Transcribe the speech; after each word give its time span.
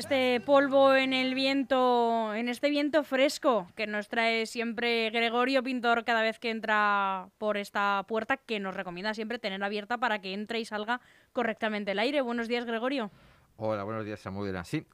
este 0.00 0.40
polvo 0.40 0.94
en 0.94 1.12
el 1.12 1.34
viento, 1.34 2.34
en 2.34 2.48
este 2.48 2.70
viento 2.70 3.04
fresco 3.04 3.70
que 3.76 3.86
nos 3.86 4.08
trae 4.08 4.46
siempre 4.46 5.10
Gregorio 5.10 5.62
Pintor 5.62 6.06
cada 6.06 6.22
vez 6.22 6.38
que 6.38 6.48
entra 6.48 7.28
por 7.36 7.58
esta 7.58 8.06
puerta 8.08 8.38
que 8.38 8.60
nos 8.60 8.74
recomienda 8.74 9.12
siempre 9.12 9.38
tener 9.38 9.62
abierta 9.62 9.98
para 9.98 10.22
que 10.22 10.32
entre 10.32 10.58
y 10.58 10.64
salga 10.64 11.02
correctamente 11.34 11.90
el 11.90 11.98
aire. 11.98 12.22
Buenos 12.22 12.48
días, 12.48 12.64
Gregorio. 12.64 13.10
Hola, 13.58 13.84
buenos 13.84 14.06
días, 14.06 14.20
Samuel. 14.20 14.58
Sí, 14.64 14.86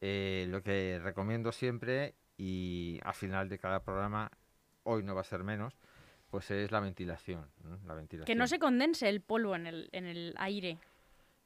eh, 0.00 0.46
lo 0.48 0.62
que 0.62 0.98
recomiendo 1.02 1.52
siempre 1.52 2.14
y 2.38 2.98
al 3.04 3.14
final 3.14 3.50
de 3.50 3.58
cada 3.58 3.84
programa, 3.84 4.30
hoy 4.84 5.02
no 5.02 5.14
va 5.14 5.20
a 5.20 5.24
ser 5.24 5.44
menos, 5.44 5.76
pues 6.30 6.50
es 6.50 6.70
la 6.70 6.80
ventilación. 6.80 7.50
La 7.86 7.92
ventilación. 7.92 8.24
Que 8.24 8.34
no 8.34 8.46
se 8.46 8.58
condense 8.58 9.10
el 9.10 9.20
polvo 9.20 9.54
en 9.54 9.66
el, 9.66 9.90
en 9.92 10.06
el 10.06 10.34
aire. 10.38 10.78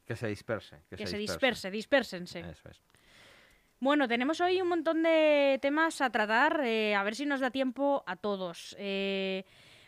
Que 0.04 0.16
se 0.16 0.26
disperse. 0.28 0.82
Que, 0.88 1.06
se, 1.06 1.16
disperse, 1.16 1.70
dispersense. 1.70 2.40
Eso 2.40 2.68
es. 2.68 2.82
Bueno, 3.78 4.06
tenemos 4.06 4.40
hoy 4.40 4.60
un 4.60 4.68
montón 4.68 5.02
de 5.02 5.58
temas 5.60 6.00
a 6.00 6.10
tratar, 6.10 6.60
eh, 6.64 6.94
a 6.94 7.02
ver 7.02 7.16
si 7.16 7.26
nos 7.26 7.40
da 7.40 7.50
tiempo 7.50 8.04
a 8.06 8.14
todos. 8.14 8.76
Eh, 8.78 9.44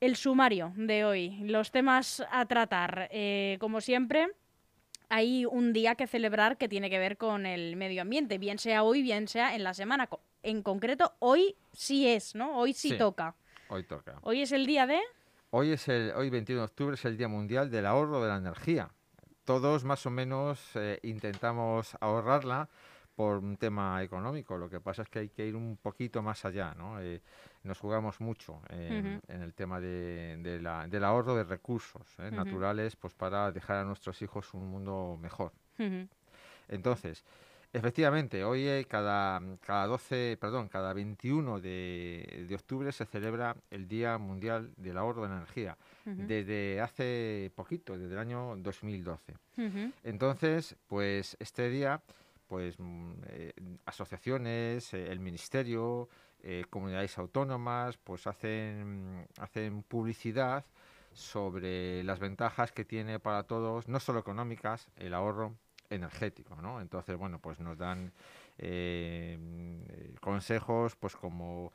el 0.00 0.16
sumario 0.16 0.74
de 0.76 1.06
hoy, 1.06 1.38
los 1.44 1.70
temas 1.70 2.22
a 2.30 2.44
tratar. 2.44 3.08
Eh, 3.10 3.56
como 3.58 3.80
siempre, 3.80 4.28
hay 5.08 5.46
un 5.46 5.72
día 5.72 5.94
que 5.94 6.06
celebrar 6.06 6.58
que 6.58 6.68
tiene 6.68 6.90
que 6.90 6.98
ver 6.98 7.16
con 7.16 7.46
el 7.46 7.74
medio 7.76 8.02
ambiente, 8.02 8.36
bien 8.36 8.58
sea 8.58 8.82
hoy, 8.82 9.00
bien 9.00 9.26
sea 9.26 9.54
en 9.54 9.64
la 9.64 9.72
semana. 9.72 10.10
En 10.42 10.62
concreto, 10.62 11.14
hoy 11.20 11.56
sí 11.72 12.06
es, 12.06 12.34
¿no? 12.34 12.58
Hoy 12.58 12.74
sí, 12.74 12.98
toca. 12.98 13.34
Hoy 13.68 13.84
toca. 13.84 14.18
Hoy 14.20 14.42
es 14.42 14.52
el 14.52 14.66
día 14.66 14.86
de... 14.86 15.00
Hoy 15.48 15.70
es 15.70 15.88
el 15.88 16.12
hoy 16.16 16.28
21 16.28 16.60
de 16.60 16.64
octubre 16.66 16.94
es 16.96 17.04
el 17.06 17.16
Día 17.16 17.28
Mundial 17.28 17.70
del 17.70 17.86
Ahorro 17.86 18.20
de 18.20 18.28
la 18.28 18.36
Energía. 18.36 18.90
Todos 19.44 19.84
más 19.84 20.06
o 20.06 20.10
menos 20.10 20.58
eh, 20.74 20.98
intentamos 21.02 21.96
ahorrarla 22.00 22.68
por 23.14 23.38
un 23.38 23.56
tema 23.56 24.02
económico. 24.02 24.56
Lo 24.56 24.68
que 24.68 24.80
pasa 24.80 25.02
es 25.02 25.08
que 25.08 25.20
hay 25.20 25.28
que 25.28 25.46
ir 25.46 25.54
un 25.54 25.76
poquito 25.76 26.22
más 26.22 26.44
allá, 26.44 26.74
¿no? 26.74 27.00
Eh, 27.00 27.20
nos 27.62 27.78
jugamos 27.78 28.20
mucho 28.20 28.60
en 28.68 29.20
el 29.28 29.54
tema 29.54 29.80
de, 29.80 30.36
del 30.88 31.04
ahorro 31.04 31.34
de 31.34 31.44
recursos 31.44 32.02
¿eh? 32.18 32.30
naturales, 32.30 32.96
pues 32.96 33.14
para 33.14 33.52
dejar 33.52 33.78
a 33.78 33.84
nuestros 33.84 34.20
hijos 34.22 34.52
un 34.52 34.68
mundo 34.68 35.18
mejor. 35.20 35.52
Entonces, 36.68 37.24
Efectivamente, 37.74 38.44
hoy 38.44 38.68
eh, 38.68 38.86
cada, 38.88 39.42
cada 39.60 39.88
12, 39.88 40.38
perdón, 40.40 40.68
cada 40.68 40.92
21 40.92 41.58
de, 41.58 42.48
octubre 42.54 42.92
se 42.92 43.04
celebra 43.04 43.56
el 43.68 43.88
Día 43.88 44.16
Mundial 44.16 44.72
del 44.76 44.96
Ahorro 44.96 45.26
de 45.26 45.34
Energía, 45.34 45.76
desde 46.04 46.80
hace 46.80 47.50
poquito, 47.56 47.98
desde 47.98 48.12
el 48.12 48.20
año 48.20 48.54
2012. 48.58 49.34
Entonces, 50.04 50.76
pues 50.86 51.36
este 51.40 51.68
día, 51.68 52.00
pues 52.46 52.78
mm, 52.78 53.12
eh, 53.26 53.52
asociaciones, 53.86 54.94
eh, 54.94 55.10
el 55.10 55.18
Ministerio, 55.18 56.08
comunidades 56.70 57.18
autónomas, 57.18 57.96
pues 57.96 58.28
hacen, 58.28 59.26
hacen 59.40 59.82
publicidad 59.82 60.64
sobre 61.12 62.04
las 62.04 62.20
ventajas 62.20 62.70
que 62.70 62.84
tiene 62.84 63.18
para 63.18 63.42
todos, 63.44 63.88
no 63.88 63.98
solo 63.98 64.20
económicas, 64.20 64.86
el 64.96 65.14
ahorro 65.14 65.56
energético, 65.90 66.56
¿no? 66.56 66.80
Entonces, 66.80 67.16
bueno, 67.16 67.38
pues 67.38 67.60
nos 67.60 67.78
dan 67.78 68.12
eh, 68.58 69.38
consejos, 70.20 70.96
pues 70.96 71.16
como 71.16 71.72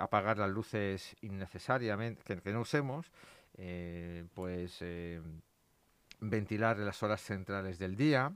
apagar 0.00 0.38
las 0.38 0.50
luces 0.50 1.14
innecesariamente, 1.20 2.22
que, 2.24 2.52
no 2.52 2.62
usemos, 2.62 3.12
eh, 3.56 4.24
pues 4.34 4.78
eh, 4.80 5.20
ventilar 6.18 6.78
las 6.78 7.02
horas 7.02 7.20
centrales 7.20 7.78
del 7.78 7.94
día, 7.94 8.32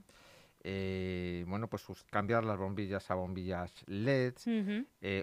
bueno, 0.63 1.67
pues 1.67 1.85
cambiar 2.09 2.43
las 2.43 2.57
bombillas 2.57 3.11
a 3.11 3.15
bombillas 3.15 3.71
LED, 3.87 4.35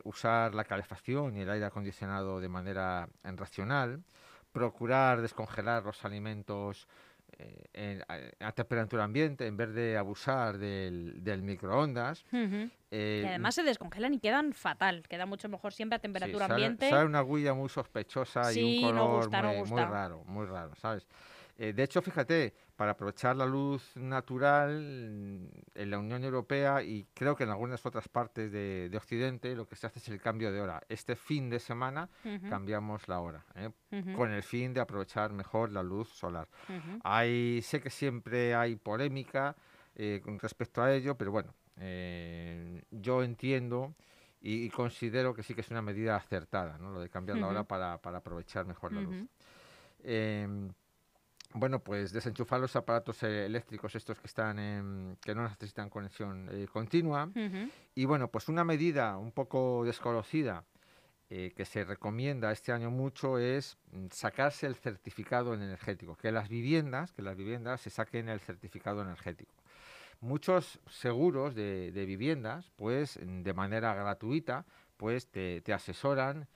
usar 0.05 0.55
la 0.55 0.65
calefacción 0.65 1.37
y 1.37 1.41
el 1.41 1.50
aire 1.50 1.65
acondicionado 1.65 2.41
de 2.41 2.49
manera 2.49 3.09
racional, 3.25 4.03
procurar 4.53 5.22
descongelar 5.22 5.84
los 5.84 6.05
alimentos 6.05 6.87
eh, 7.38 8.00
a, 8.41 8.53
temperatura 8.53 9.04
ambiente 9.04 9.47
en 9.47 9.56
vez 9.56 9.72
de 9.75 9.97
abusar 9.97 10.59
del, 10.59 11.22
del 11.25 11.43
microondas. 11.43 12.25
Eh, 12.91 13.22
y 13.25 13.26
además 13.26 13.54
se 13.54 13.62
descongelan 13.62 14.15
y 14.15 14.19
quedan 14.19 14.53
fatal. 14.53 15.03
Queda 15.09 15.26
mucho 15.26 15.48
mejor 15.48 15.72
siempre 15.72 15.97
a 15.97 15.98
temperatura 15.98 16.47
ambiente. 16.47 16.91
Sale 16.91 17.06
una 17.06 17.22
huella 17.22 17.54
muy 17.54 17.69
sospechosa 17.69 18.53
y 18.53 18.82
un 18.82 18.93
color 18.93 19.31
muy, 19.66 19.81
raro, 19.81 20.25
muy 20.25 20.47
raro, 20.47 20.75
¿sabes? 20.76 21.06
Eh, 21.59 21.72
de 21.72 21.82
hecho, 21.82 22.00
fíjate, 22.03 22.54
para 22.82 22.93
aprovechar 22.93 23.37
la 23.37 23.47
luz 23.47 23.97
natural 23.97 24.72
en 24.72 25.91
la 25.93 26.00
Unión 26.00 26.25
Europea 26.25 26.82
y 26.82 27.06
creo 27.15 27.37
que 27.37 27.44
en 27.44 27.50
algunas 27.50 27.87
otras 27.87 28.09
partes 28.09 28.50
de, 28.50 28.91
Occidente, 28.97 29.54
lo 29.54 29.69
que 29.69 29.76
se 29.76 29.87
hace 29.87 30.00
es 30.00 30.09
el 30.09 30.20
cambio 30.20 30.50
de 30.50 30.60
hora. 30.60 30.82
Este 30.88 31.15
fin 31.15 31.48
de 31.48 31.60
semana 31.60 32.09
cambiamos 32.48 33.06
la 33.06 33.20
hora, 33.20 33.44
¿eh? 33.54 33.70
con 34.16 34.32
el 34.32 34.43
fin 34.43 34.75
de 34.75 34.81
aprovechar 34.81 35.32
mejor 35.32 35.70
la 35.70 35.84
luz 35.84 36.09
solar. 36.09 36.48
hay, 37.04 37.62
sé 37.62 37.81
que 37.81 37.88
siempre 37.88 38.53
hay 38.56 38.75
polémica 38.75 39.54
eh, 39.94 40.20
con 40.20 40.41
respecto 40.41 40.82
a 40.82 40.93
ello, 40.93 41.16
pero 41.16 41.31
bueno, 41.31 41.54
yo 42.91 43.22
entiendo 43.22 43.94
y, 44.41 44.69
considero 44.70 45.34
que 45.34 45.44
sí 45.44 45.54
que 45.54 45.60
es 45.60 45.70
una 45.70 45.82
medida 45.82 46.16
acertada, 46.16 46.78
¿no? 46.78 46.91
lo 46.91 46.99
de 46.99 47.09
cambiar 47.09 47.38
la 47.38 47.47
hora 47.47 47.62
para, 47.62 47.99
para 47.99 48.19
aprovechar 48.19 48.66
mejor 48.66 48.93
la 48.93 49.03
luz. 49.03 49.25
Bueno, 51.54 51.80
pues 51.80 52.12
desenchufar 52.12 52.60
los 52.60 52.74
aparatos 52.76 53.22
eh, 53.22 53.46
eléctricos 53.46 53.94
estos 53.94 54.18
que 54.18 54.26
están 54.26 54.58
en, 54.58 55.18
que 55.20 55.34
no 55.34 55.42
necesitan 55.42 55.90
conexión 55.90 56.48
eh, 56.50 56.66
continua 56.72 57.30
y 57.94 58.04
bueno, 58.06 58.28
pues 58.28 58.48
una 58.48 58.64
medida 58.64 59.18
un 59.18 59.32
poco 59.32 59.84
desconocida 59.84 60.64
eh, 61.28 61.52
que 61.54 61.64
se 61.64 61.84
recomienda 61.84 62.52
este 62.52 62.72
año 62.72 62.90
mucho 62.90 63.38
es 63.38 63.76
mm, 63.90 64.06
sacarse 64.10 64.66
el 64.66 64.76
certificado 64.76 65.52
energético, 65.54 66.16
que 66.16 66.32
las 66.32 66.49
viviendas, 66.49 67.12
que 67.12 67.22
las 67.22 67.37
viviendas 67.37 67.82
se 67.82 67.90
saquen 67.90 68.28
el 68.28 68.40
certificado 68.40 69.02
energético. 69.02 69.52
Muchos 70.20 70.81
seguros 70.88 71.55
de, 71.55 71.90
viviendas, 72.06 72.70
pues 72.76 73.19
de 73.20 73.52
manera 73.52 73.93
gratuita, 73.93 74.64
pues 74.96 75.26
te, 75.26 75.60
te 75.62 75.72
asesoran 75.72 76.46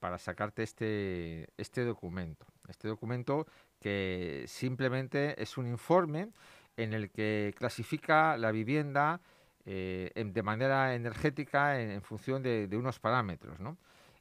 para 0.00 0.18
sacarte 0.18 0.62
este, 0.62 1.48
este 1.56 1.82
documento. 1.84 2.44
Este 2.68 2.88
documento 2.88 3.46
que 3.80 4.44
simplemente 4.46 5.40
es 5.42 5.56
un 5.56 5.66
informe 5.66 6.30
en 6.76 6.92
el 6.92 7.10
que 7.10 7.54
clasifica 7.56 8.36
la 8.36 8.52
vivienda 8.52 9.20
eh, 9.64 10.12
de 10.14 10.42
manera 10.42 10.94
energética 10.94 11.80
en, 11.80 12.00
función 12.02 12.42
de, 12.42 12.68
unos 12.76 13.00
parámetros, 13.00 13.58
¿no? 13.58 13.76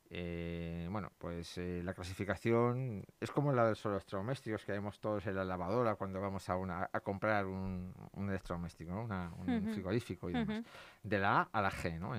Eh, 0.09 0.87
bueno, 0.89 1.11
pues 1.17 1.57
eh, 1.57 1.81
la 1.83 1.93
clasificación 1.93 3.03
es 3.19 3.31
como 3.31 3.51
la 3.51 3.63
de 3.63 3.71
los 3.71 3.85
electrodomésticos 3.85 4.63
que 4.63 4.71
vemos 4.71 4.99
todos 4.99 5.25
en 5.27 5.35
la 5.35 5.43
lavadora 5.43 5.95
cuando 5.95 6.21
vamos 6.21 6.47
a, 6.47 6.55
una, 6.55 6.89
a 6.91 6.99
comprar 6.99 7.47
un, 7.47 7.93
electrodoméstico, 8.15 8.93
un 8.93 9.69
frigorífico 9.73 10.29
y 10.29 10.33
demás. 10.33 10.63
De 11.03 11.19
la 11.19 11.41
A 11.41 11.49
a 11.51 11.61
la 11.61 11.71
G, 11.71 11.99
¿no? 11.99 12.15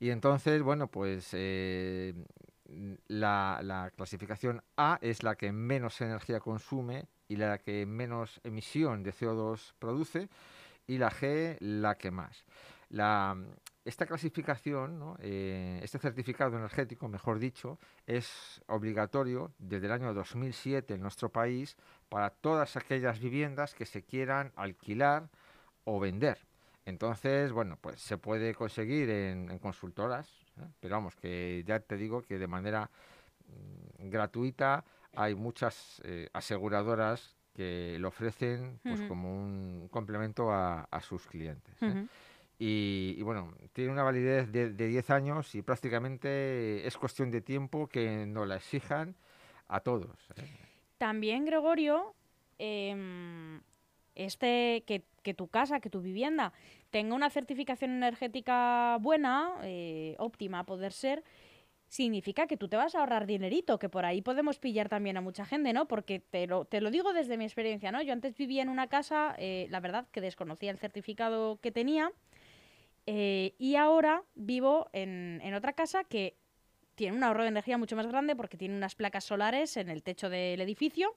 y 0.00 0.10
entonces, 0.10 0.62
bueno, 0.62 0.86
pues 0.86 1.34
la, 3.08 3.92
clasificación 3.96 4.62
A 4.76 4.98
es 5.00 5.22
la 5.22 5.36
que 5.36 5.52
menos 5.52 6.00
energía 6.00 6.40
consume 6.40 7.08
y 7.28 7.36
la 7.36 7.58
que 7.58 7.86
menos 7.86 8.40
emisión 8.44 9.02
de 9.02 9.12
CO2 9.12 9.74
produce 9.78 10.28
y 10.86 10.98
la 10.98 11.10
G 11.10 11.56
la 11.60 11.96
que 11.96 12.10
más. 12.10 12.44
esta 13.84 14.06
clasificación, 14.06 15.16
eh, 15.20 15.80
este 15.82 15.98
certificado 15.98 16.56
energético, 16.56 17.08
mejor 17.08 17.38
dicho, 17.38 17.78
es 18.06 18.62
obligatorio 18.66 19.52
desde 19.58 19.86
el 19.86 19.92
año 19.92 20.14
2007 20.14 20.94
en 20.94 21.00
nuestro 21.00 21.30
país 21.30 21.76
para 22.08 22.30
todas 22.30 22.76
aquellas 22.76 23.18
viviendas 23.20 23.74
que 23.74 23.86
se 23.86 24.02
quieran 24.02 24.52
alquilar 24.56 25.28
o 25.84 26.00
vender. 26.00 26.38
Entonces, 26.84 27.52
bueno, 27.52 27.76
pues 27.80 28.00
se 28.00 28.16
puede 28.16 28.54
conseguir 28.54 29.10
en 29.10 29.58
consultoras, 29.58 30.26
¿eh? 30.28 30.47
Pero 30.80 30.96
vamos, 30.96 31.16
que 31.16 31.64
ya 31.66 31.80
te 31.80 31.96
digo 31.96 32.22
que 32.22 32.38
de 32.38 32.46
manera 32.46 32.90
mm, 33.46 34.08
gratuita 34.08 34.84
hay 35.14 35.34
muchas 35.34 36.00
eh, 36.04 36.28
aseguradoras 36.32 37.36
que 37.54 37.96
lo 37.98 38.08
ofrecen 38.08 38.78
pues 38.84 39.02
como 39.02 39.34
un 39.34 39.88
complemento 39.90 40.52
a, 40.52 40.86
sus 41.02 41.26
clientes. 41.26 41.74
¿eh? 41.82 42.06
y, 42.56 43.20
bueno, 43.22 43.52
tiene 43.72 43.90
una 43.90 44.04
validez 44.04 44.52
de, 44.52 44.70
10 44.70 45.10
años 45.10 45.54
y 45.56 45.62
prácticamente 45.62 46.86
es 46.86 46.96
cuestión 46.96 47.32
de 47.32 47.40
tiempo 47.40 47.88
que 47.88 48.26
nos 48.26 48.46
la 48.46 48.56
exijan 48.56 49.16
a 49.66 49.80
todos. 49.80 50.30
¿eh? 50.36 50.44
También, 50.98 51.44
Gregorio, 51.44 52.14
em, 52.58 53.60
este 54.18 54.84
que, 54.86 55.34
tu 55.34 55.48
casa, 55.48 55.80
que 55.80 55.90
tu 55.90 56.00
vivienda 56.00 56.52
tenga 56.90 57.14
una 57.14 57.30
certificación 57.30 57.90
energética 57.90 58.96
buena, 59.00 59.54
eh, 59.62 60.16
óptima 60.18 60.60
a 60.60 60.64
poder 60.64 60.92
ser, 60.92 61.22
significa 61.86 62.46
que 62.46 62.56
tú 62.56 62.68
te 62.68 62.76
vas 62.76 62.94
a 62.94 63.00
ahorrar 63.00 63.26
dinerito, 63.26 63.78
que 63.78 63.88
por 63.88 64.04
ahí 64.04 64.22
podemos 64.22 64.58
pillar 64.58 64.88
también 64.88 65.16
a 65.16 65.20
mucha 65.20 65.44
gente, 65.44 65.72
¿no? 65.72 65.86
Porque 65.86 66.20
te 66.20 66.46
lo, 66.46 66.64
digo 66.90 67.12
desde 67.12 67.36
mi 67.36 67.44
experiencia, 67.44 67.92
¿no? 67.92 68.02
Yo 68.02 68.12
antes 68.12 68.36
vivía 68.36 68.62
en 68.62 68.68
una 68.68 68.88
casa, 68.88 69.34
eh, 69.38 69.66
la 69.70 69.80
verdad 69.80 70.06
que 70.12 70.20
desconocía 70.20 70.70
el 70.70 70.78
certificado 70.78 71.58
que 71.60 71.70
tenía, 71.70 72.12
eh, 73.06 73.54
y 73.58 73.76
ahora 73.76 74.22
vivo 74.34 74.90
en 74.92 75.54
otra 75.54 75.72
casa 75.72 76.04
que 76.04 76.36
tiene 76.98 77.16
un 77.16 77.22
ahorro 77.22 77.42
de 77.42 77.48
energía 77.50 77.78
mucho 77.78 77.94
más 77.94 78.08
grande 78.08 78.34
porque 78.34 78.56
tiene 78.56 78.76
unas 78.76 78.96
placas 78.96 79.22
solares 79.22 79.76
en 79.76 79.88
el 79.88 80.02
techo 80.02 80.28
del 80.28 80.60
edificio, 80.60 81.14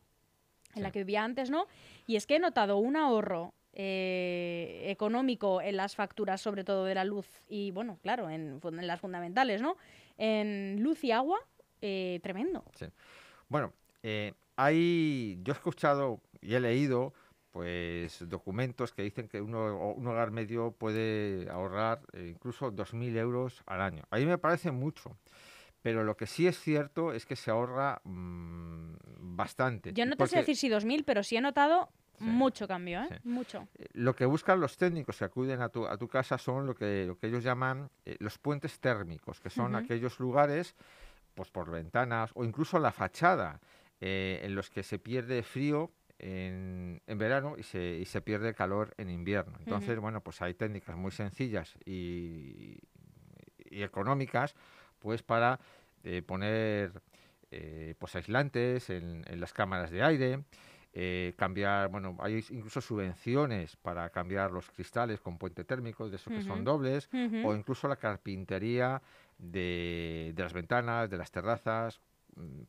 en 0.76 0.84
la 0.84 0.92
que 0.92 1.00
vivía 1.00 1.24
antes, 1.24 1.50
¿no? 1.50 1.68
Y 2.08 2.16
es 2.16 2.26
que 2.28 2.36
he 2.36 2.40
notado 2.40 2.78
un 2.78 2.96
ahorro 2.96 3.54
eh, 3.74 4.84
económico 4.88 5.62
en 5.62 5.78
las 5.78 5.96
facturas, 5.96 6.42
sobre 6.42 6.64
todo 6.64 6.86
de 6.86 6.96
la 6.96 7.06
luz 7.06 7.28
y, 7.48 7.72
bueno, 7.72 8.00
claro, 8.02 8.30
en, 8.30 8.60
en 8.64 8.88
las 8.88 9.00
fundamentales, 9.00 9.62
¿no? 9.62 9.78
en 10.22 10.84
luz 10.84 11.04
y 11.04 11.12
agua 11.12 11.40
eh, 11.82 12.20
tremendo. 12.22 12.64
Sí. 12.76 12.86
Bueno, 13.50 13.74
eh, 14.04 14.34
hay, 14.56 15.40
yo 15.44 15.54
he 15.54 15.56
escuchado 15.56 16.22
y 16.42 16.54
he 16.54 16.60
leído 16.60 17.14
pues 17.50 18.30
documentos 18.30 18.94
que 18.94 19.02
dicen 19.02 19.28
que 19.28 19.42
uno, 19.42 19.94
un 19.94 20.08
hogar 20.08 20.32
medio 20.32 20.72
puede 20.72 21.50
ahorrar 21.50 22.02
eh, 22.14 22.28
incluso 22.30 22.72
2.000 22.72 23.18
euros 23.18 23.64
al 23.66 23.82
año. 23.82 24.04
A 24.10 24.18
mí 24.18 24.26
me 24.26 24.38
parece 24.38 24.72
mucho, 24.72 25.18
pero 25.82 26.04
lo 26.04 26.16
que 26.16 26.28
sí 26.28 26.48
es 26.48 26.60
cierto 26.60 27.14
es 27.14 27.26
que 27.26 27.36
se 27.36 27.52
ahorra 27.52 28.02
mm, 28.04 28.96
bastante. 29.36 29.94
Yo 29.94 30.06
no 30.06 30.16
te 30.16 30.28
sé 30.28 30.38
decir 30.38 30.56
si 30.56 30.70
2.000, 30.70 31.04
pero 31.06 31.24
sí 31.24 31.38
he 31.38 31.42
notado 31.42 31.90
mucho 32.20 32.68
cambio, 32.68 33.02
¿eh? 33.02 33.20
Mucho. 33.24 33.68
Eh, 33.80 33.88
lo 33.94 34.16
que 34.16 34.26
buscan 34.26 34.60
los 34.60 34.78
técnicos 34.78 35.18
que 35.18 35.26
acuden 35.26 35.62
a 35.62 35.70
tu, 35.70 35.88
a 35.88 35.98
tu 35.98 36.08
casa 36.08 36.38
son 36.38 36.68
lo 36.68 36.76
que, 36.76 37.06
lo 37.08 37.18
que 37.18 37.28
ellos 37.28 37.44
llaman 37.44 37.90
eh, 38.06 38.16
los 38.20 38.38
puentes 38.38 38.80
térmicos, 38.80 39.40
que 39.40 39.50
son 39.50 39.76
aquellos 39.76 40.20
lugares, 40.20 40.76
pues 41.34 41.50
por 41.50 41.72
ventanas 41.72 42.30
o 42.36 42.44
incluso 42.44 42.78
la 42.80 42.92
fachada, 42.92 43.60
en 44.04 44.56
los 44.56 44.72
que 44.72 44.82
se 44.82 44.98
pierde 44.98 45.44
frío 45.44 45.92
en, 46.18 47.04
en, 47.06 47.18
verano 47.20 47.56
y 47.56 47.62
se, 47.62 48.00
y 48.02 48.06
se 48.06 48.20
pierde 48.22 48.56
calor 48.56 48.96
en 48.98 49.12
invierno. 49.12 49.58
Entonces, 49.60 50.00
bueno, 50.00 50.22
pues 50.22 50.42
hay 50.42 50.56
técnicas 50.56 50.96
muy 50.96 51.12
sencillas 51.12 51.76
y, 51.86 52.80
y 53.70 53.84
económicas, 53.84 54.56
pues 55.02 55.24
para 55.24 55.60
poner 56.26 56.92
pues 58.00 58.16
aislantes 58.16 58.90
en, 58.90 59.24
en 59.28 59.40
las 59.40 59.54
cámaras 59.54 59.92
de 59.92 60.02
aire, 60.02 60.40
eh, 60.94 61.34
cambiar, 61.38 61.88
bueno, 61.90 62.18
hay 62.20 62.44
incluso 62.50 62.82
subvenciones 62.82 63.78
para 63.78 64.10
cambiar 64.10 64.52
los 64.52 64.70
cristales 64.70 65.22
con 65.22 65.38
puente 65.38 65.64
térmico, 65.64 66.10
de 66.10 66.18
esos 66.18 66.34
que 66.34 66.42
son 66.42 66.66
dobles, 66.66 67.10
o 67.46 67.56
incluso 67.56 67.88
la 67.88 67.96
carpintería 67.96 69.02
de, 69.38 70.34
las 70.36 70.52
ventanas, 70.52 71.10
de 71.10 71.18
las 71.18 71.32
terrazas, 71.32 72.02
mm, 72.36 72.64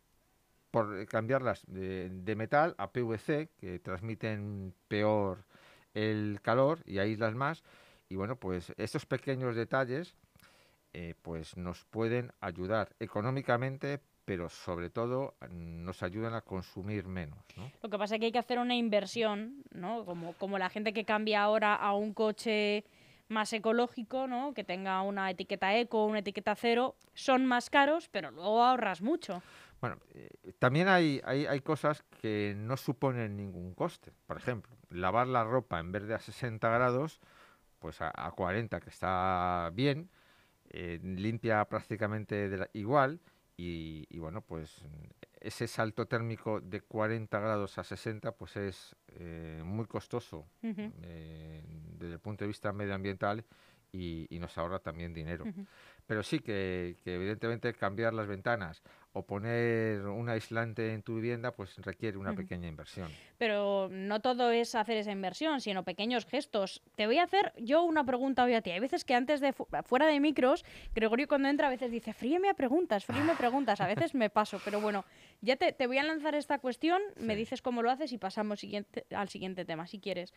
por 0.70 1.05
cambiarlas 1.06 1.64
de, 1.67 2.34
metal 2.37 2.76
a 2.79 2.93
PVC, 2.93 3.49
que 3.58 3.81
transmiten 3.81 4.73
peor 4.87 5.44
el 5.93 6.38
calor 6.43 6.79
y 6.87 6.99
aíslan 6.99 7.37
más. 7.37 7.64
Y 8.08 8.14
bueno, 8.14 8.37
pues 8.37 8.73
estos 8.76 9.05
pequeños 9.05 9.56
detalles 9.56 10.14
eh, 10.93 11.15
pues 11.23 11.56
nos 11.56 11.85
pueden 11.85 12.33
ayudar 12.41 12.94
económicamente, 13.00 14.00
pero 14.25 14.49
sobre 14.49 14.91
todo 14.91 15.35
nos 15.50 16.03
ayudan 16.03 16.35
a 16.35 16.43
consumir 16.43 17.06
menos. 17.06 17.39
Lo 17.83 17.91
que 17.91 17.99
pasa 17.99 18.15
es 18.15 18.21
que 18.21 18.27
hay 18.27 18.33
que 18.33 18.39
hacer 18.39 18.59
una 18.59 18.75
inversión, 18.75 19.65
¿no? 19.73 20.05
Como, 20.05 20.35
como 20.35 20.59
la 20.59 20.71
gente 20.71 20.93
que 20.93 21.05
cambia 21.05 21.43
ahora 21.43 21.75
a 21.75 21.94
un 21.94 22.15
coche 22.15 22.85
más 23.33 23.53
ecológico, 23.53 24.27
¿no? 24.29 24.55
que 24.55 24.62
tenga 24.62 25.03
una 25.03 25.31
etiqueta 25.31 25.75
eco, 25.77 26.05
una 26.05 26.21
etiqueta 26.21 26.55
cero, 26.55 26.94
son 27.15 27.47
más 27.47 27.71
caros, 27.71 28.09
pero 28.09 28.31
luego 28.31 28.62
ahorras 28.62 29.03
mucho. 29.03 29.43
Bueno, 29.81 29.99
eh, 30.15 30.29
también 30.61 30.87
hay, 30.87 31.21
hay, 31.25 31.47
hay, 31.47 31.61
cosas 31.61 32.05
que 32.21 32.55
no 32.56 32.77
suponen 32.77 33.37
ningún 33.37 33.75
coste. 33.75 34.12
Por 34.27 34.37
ejemplo, 34.37 34.77
lavar 34.91 35.27
la 35.27 35.43
ropa 35.43 35.81
en 35.81 35.91
vez 35.91 36.06
de 36.06 36.15
a 36.15 36.21
60 36.21 36.69
grados, 36.69 37.21
pues 37.81 38.00
a, 38.00 38.31
40, 38.31 38.81
que 38.81 38.91
está 38.91 39.71
bien, 39.75 40.09
eh, 40.75 40.99
limpia 41.03 41.63
prácticamente 41.67 42.49
de 42.49 42.71
igual 42.73 43.21
y, 43.59 44.19
bueno, 44.19 44.41
pues 44.41 44.85
ese 45.39 45.69
salto 45.69 46.07
térmico 46.07 46.61
de 46.61 46.81
40 46.81 47.39
grados 47.39 47.79
a 47.79 47.85
60 47.85 48.33
pues 48.33 48.57
es 48.57 48.97
eh, 49.09 49.63
muy 49.65 49.87
costoso 49.87 50.47
eh, 50.63 51.63
desde 51.99 52.15
el 52.15 52.21
punto 52.21 52.45
de 52.45 52.49
vista 52.49 52.73
medioambiental 52.73 53.45
y, 53.93 54.27
nos 54.41 54.57
ahorra 54.57 54.79
también 54.79 55.13
dinero. 55.13 55.45
Pero 56.07 56.23
sí 56.23 56.41
que, 56.41 56.97
que, 57.05 57.15
evidentemente 57.15 57.73
cambiar 57.75 58.13
las 58.13 58.27
ventanas 58.27 58.83
o 59.15 59.27
poner 59.27 60.07
un 60.07 60.29
aislante 60.31 60.95
en 60.95 61.03
tu 61.03 61.17
vivienda, 61.17 61.53
pues 61.53 61.77
requiere 61.77 62.17
una 62.17 62.35
pequeña 62.35 62.67
inversión. 62.67 63.11
Pero 63.37 63.89
no 63.91 64.21
todo 64.21 64.51
es 64.51 64.75
hacer 64.75 64.97
esa 64.97 65.13
inversión, 65.13 65.61
sino 65.61 65.85
pequeños 65.85 66.25
gestos. 66.25 66.81
Te 66.97 67.06
voy 67.06 67.19
a 67.19 67.25
hacer 67.25 67.53
yo 67.59 67.82
una 67.82 68.05
pregunta 68.05 68.43
hoy 68.43 68.55
a 68.55 68.63
ti. 68.63 68.71
Hay 68.71 68.81
veces 68.81 69.05
que 69.05 69.15
antes 69.15 69.41
de 69.41 69.53
fuera 69.53 70.06
de 70.06 70.19
micros, 70.19 70.65
Gregorio 70.94 71.29
cuando 71.29 71.49
entra 71.49 71.67
a 71.67 71.71
veces 71.71 71.91
dice, 71.91 72.15
fríeme 72.15 72.49
a 72.49 72.55
preguntas, 72.55 73.05
fríeme 73.05 73.32
a 73.32 73.37
preguntas. 73.37 73.82
A 73.82 73.87
veces 73.87 74.15
me 74.15 74.31
paso, 74.31 74.59
pero 74.65 74.81
bueno, 74.81 75.05
ya 75.43 75.56
te, 75.56 75.87
voy 75.87 75.99
a 75.99 76.05
lanzar 76.05 76.35
esta 76.35 76.59
cuestión, 76.59 77.03
me 77.17 77.37
dices 77.37 77.61
cómo 77.61 77.82
lo 77.82 77.91
haces 77.91 78.13
y 78.13 78.19
pasamos 78.19 78.61
siguiente, 78.61 79.05
al 79.15 79.29
siguiente 79.29 79.67
tema, 79.67 79.87
si 79.87 79.99
quieres. 79.99 80.32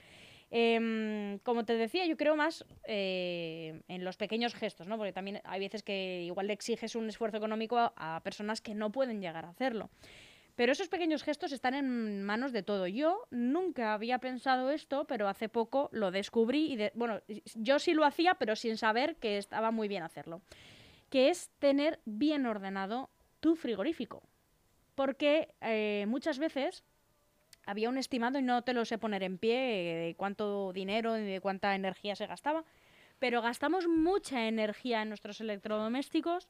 Em, 0.51 1.39
como 1.39 1.65
te 1.65 1.73
decía, 1.73 2.05
yo 2.05 2.17
creo 2.17 2.35
más 2.35 2.65
eh, 2.87 3.81
en 3.87 4.03
los 4.03 4.17
pequeños 4.17 4.53
gestos, 4.53 4.87
¿no? 4.87 4.97
Porque 4.97 5.13
también 5.13 5.41
hay 5.43 5.54
veces 5.59 5.83
que 5.83 6.23
igual 6.23 6.47
le 6.47 6.53
exiges 6.53 6.95
un 6.95 7.07
esfuerzo 7.09 7.37
económico 7.37 7.77
a, 7.95 8.21
personas 8.23 8.61
que 8.61 8.73
no 8.73 8.91
pueden 8.91 9.21
llegar 9.21 9.45
a 9.45 9.49
hacerlo. 9.49 9.89
Pero 10.55 10.71
esos 10.71 10.87
pequeños 10.87 11.23
gestos 11.23 11.51
están 11.51 11.73
en 11.73 12.23
manos 12.23 12.53
de 12.53 12.63
todo. 12.63 12.87
Yo 12.87 13.27
nunca 13.29 13.93
había 13.93 14.19
pensado 14.19 14.71
esto, 14.71 15.05
pero 15.05 15.27
hace 15.27 15.49
poco 15.49 15.89
lo 15.91 16.11
descubrí 16.11 16.73
y, 16.73 16.89
bueno, 16.93 17.21
yo 17.55 17.77
sí 17.79 17.93
lo 17.93 18.05
hacía, 18.05 18.35
pero 18.35 18.55
sin 18.55 18.77
saber 18.77 19.17
que 19.17 19.37
estaba 19.37 19.71
muy 19.71 19.89
bien 19.89 20.03
hacerlo. 20.03 20.41
Que 21.09 21.29
es 21.29 21.49
tener 21.59 21.99
bien 22.05 22.45
ordenado 22.45 23.09
tu 23.41 23.55
frigorífico. 23.55 24.23
Porque 24.95 25.49
eh, 25.59 26.05
muchas 26.07 26.39
veces 26.39 26.85
había 27.65 27.89
un 27.89 27.97
estimado 27.97 28.39
y 28.39 28.41
no 28.41 28.61
te 28.61 28.73
lo 28.73 28.85
sé 28.85 28.97
poner 28.97 29.23
en 29.23 29.37
pie 29.37 29.55
de 29.55 30.15
cuánto 30.17 30.71
dinero 30.71 31.17
y 31.17 31.23
de 31.23 31.41
cuánta 31.41 31.75
energía 31.75 32.15
se 32.15 32.27
gastaba, 32.27 32.63
pero 33.19 33.41
gastamos 33.41 33.87
mucha 33.87 34.47
energía 34.47 35.01
en 35.01 35.09
nuestros 35.09 35.41
electrodomésticos, 35.41 36.49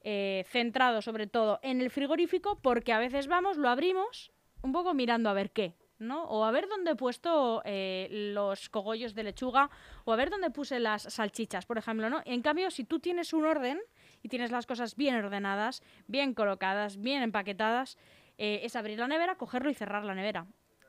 eh, 0.00 0.44
centrado 0.48 1.02
sobre 1.02 1.26
todo 1.26 1.60
en 1.62 1.80
el 1.80 1.90
frigorífico, 1.90 2.58
porque 2.60 2.92
a 2.92 2.98
veces 2.98 3.26
vamos, 3.26 3.56
lo 3.56 3.68
abrimos 3.68 4.32
un 4.62 4.72
poco 4.72 4.94
mirando 4.94 5.30
a 5.30 5.32
ver 5.32 5.50
qué, 5.50 5.74
¿no? 5.98 6.24
O 6.24 6.44
a 6.44 6.50
ver 6.50 6.68
dónde 6.68 6.92
he 6.92 6.96
puesto 6.96 7.62
eh, 7.64 8.08
los 8.10 8.68
cogollos 8.68 9.14
de 9.14 9.24
lechuga, 9.24 9.70
o 10.04 10.12
a 10.12 10.16
ver 10.16 10.30
dónde 10.30 10.50
puse 10.50 10.78
las 10.80 11.02
salchichas, 11.02 11.66
por 11.66 11.78
ejemplo, 11.78 12.10
¿no? 12.10 12.22
En 12.24 12.42
cambio, 12.42 12.70
si 12.70 12.84
tú 12.84 12.98
tienes 12.98 13.32
un 13.32 13.46
orden 13.46 13.80
y 14.22 14.28
tienes 14.28 14.50
las 14.50 14.66
cosas 14.66 14.96
bien 14.96 15.14
ordenadas, 15.16 15.82
bien 16.06 16.34
colocadas, 16.34 17.00
bien 17.00 17.22
empaquetadas, 17.22 17.96
eh, 18.38 18.60
es 18.64 18.76
abrir 18.76 18.98
la 18.98 19.08
nevera, 19.08 19.36
cogerlo 19.36 19.70
y 19.70 19.74
cerrar 19.74 20.04
la 20.04 20.14
nevera. 20.14 20.46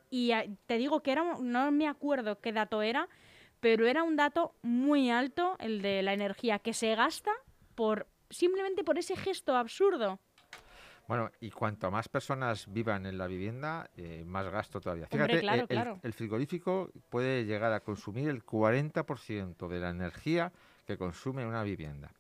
Y 0.10 0.32
ah, 0.32 0.46
te 0.66 0.78
digo 0.78 1.02
que 1.02 1.12
era, 1.12 1.24
no 1.42 1.72
me 1.72 1.88
acuerdo 1.88 2.40
qué 2.40 2.54
dato 2.54 2.82
era, 2.82 3.08
pero 3.60 3.88
era 3.88 4.04
un 4.04 4.16
dato 4.16 4.54
muy 4.62 5.10
alto 5.10 5.56
el 5.60 5.82
de 5.82 6.02
la 6.04 6.14
energía 6.14 6.60
que 6.60 6.74
se 6.74 6.96
gasta 6.96 7.32
por 7.76 8.08
simplemente 8.30 8.84
por 8.84 8.98
ese 8.98 9.16
gesto 9.16 9.56
absurdo. 9.56 10.20
Bueno, 11.08 11.30
y 11.40 11.52
cuanto 11.52 11.92
más 11.92 12.10
personas 12.10 12.66
vivan 12.72 13.06
en 13.06 13.18
la 13.18 13.28
vivienda, 13.28 13.90
eh, 13.96 14.24
más 14.26 14.50
gasto 14.50 14.82
todavía. 14.82 15.06
Fíjate, 15.06 15.40
el, 16.02 16.14
frigorífico 16.14 16.90
puede 17.10 17.46
llegar 17.46 17.74
a 17.74 17.82
consumir 17.82 18.30
el 18.30 18.44
40% 18.44 19.68
de 19.68 19.80
la 19.80 19.90
energía 19.90 20.52
que 20.88 20.98
consume 20.98 21.46
una 21.46 21.62
vivienda. 21.62 22.12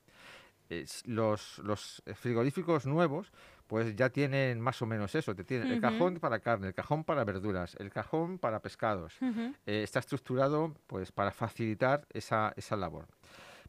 los, 1.06 1.60
los 1.60 2.04
frigoríficos 2.16 2.86
nuevos 2.86 3.32
pues 3.68 3.96
ya 3.96 4.10
tienen 4.10 4.60
más 4.62 4.82
o 4.82 4.86
menos 4.86 5.16
eso. 5.16 5.36
Te 5.36 5.44
tienen 5.44 5.72
el 5.72 5.82
cajón 5.82 6.20
para 6.20 6.40
carne, 6.40 6.68
el 6.68 6.74
cajón 6.74 7.04
para 7.04 7.24
verduras, 7.24 7.76
el 7.80 7.90
cajón 7.92 8.38
para 8.38 8.62
pescados. 8.62 9.18
Eh, 9.66 9.84
está 9.84 10.00
estructurado 10.00 10.74
pues 10.88 11.12
para 11.12 11.32
facilitar 11.32 12.06
esa, 12.14 12.54
esa 12.56 12.76
labor. 12.76 13.08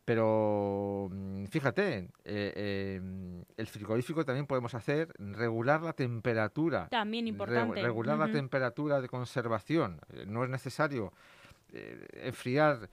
Pero 0.07 1.09
mm, 1.11 1.47
fíjate, 1.47 2.09
eh, 2.25 2.95
em, 2.97 3.43
el 3.57 3.67
frigorífico 3.67 4.25
también 4.25 4.47
podemos 4.47 4.73
hacer 4.73 5.13
regular 5.19 5.83
la 5.83 5.93
temperatura. 5.93 6.87
También 6.89 7.27
importante. 7.27 7.83
regular 7.83 8.17
la 8.17 8.31
temperatura 8.31 9.01
de 9.01 9.09
conservación. 9.09 10.01
Eh, 10.13 10.25
no 10.29 10.45
es 10.45 10.49
necesario 10.49 11.13
eh, 11.73 12.07
enfriar 12.23 12.89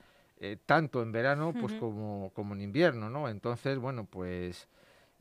tanto 0.65 1.01
en 1.01 1.13
verano 1.13 1.53
pues 1.57 1.72
como, 1.75 2.29
como, 2.33 2.53
en 2.53 2.60
invierno, 2.60 3.10
¿no? 3.10 3.29
Entonces, 3.29 3.79
bueno, 3.79 4.03
pues 4.03 4.67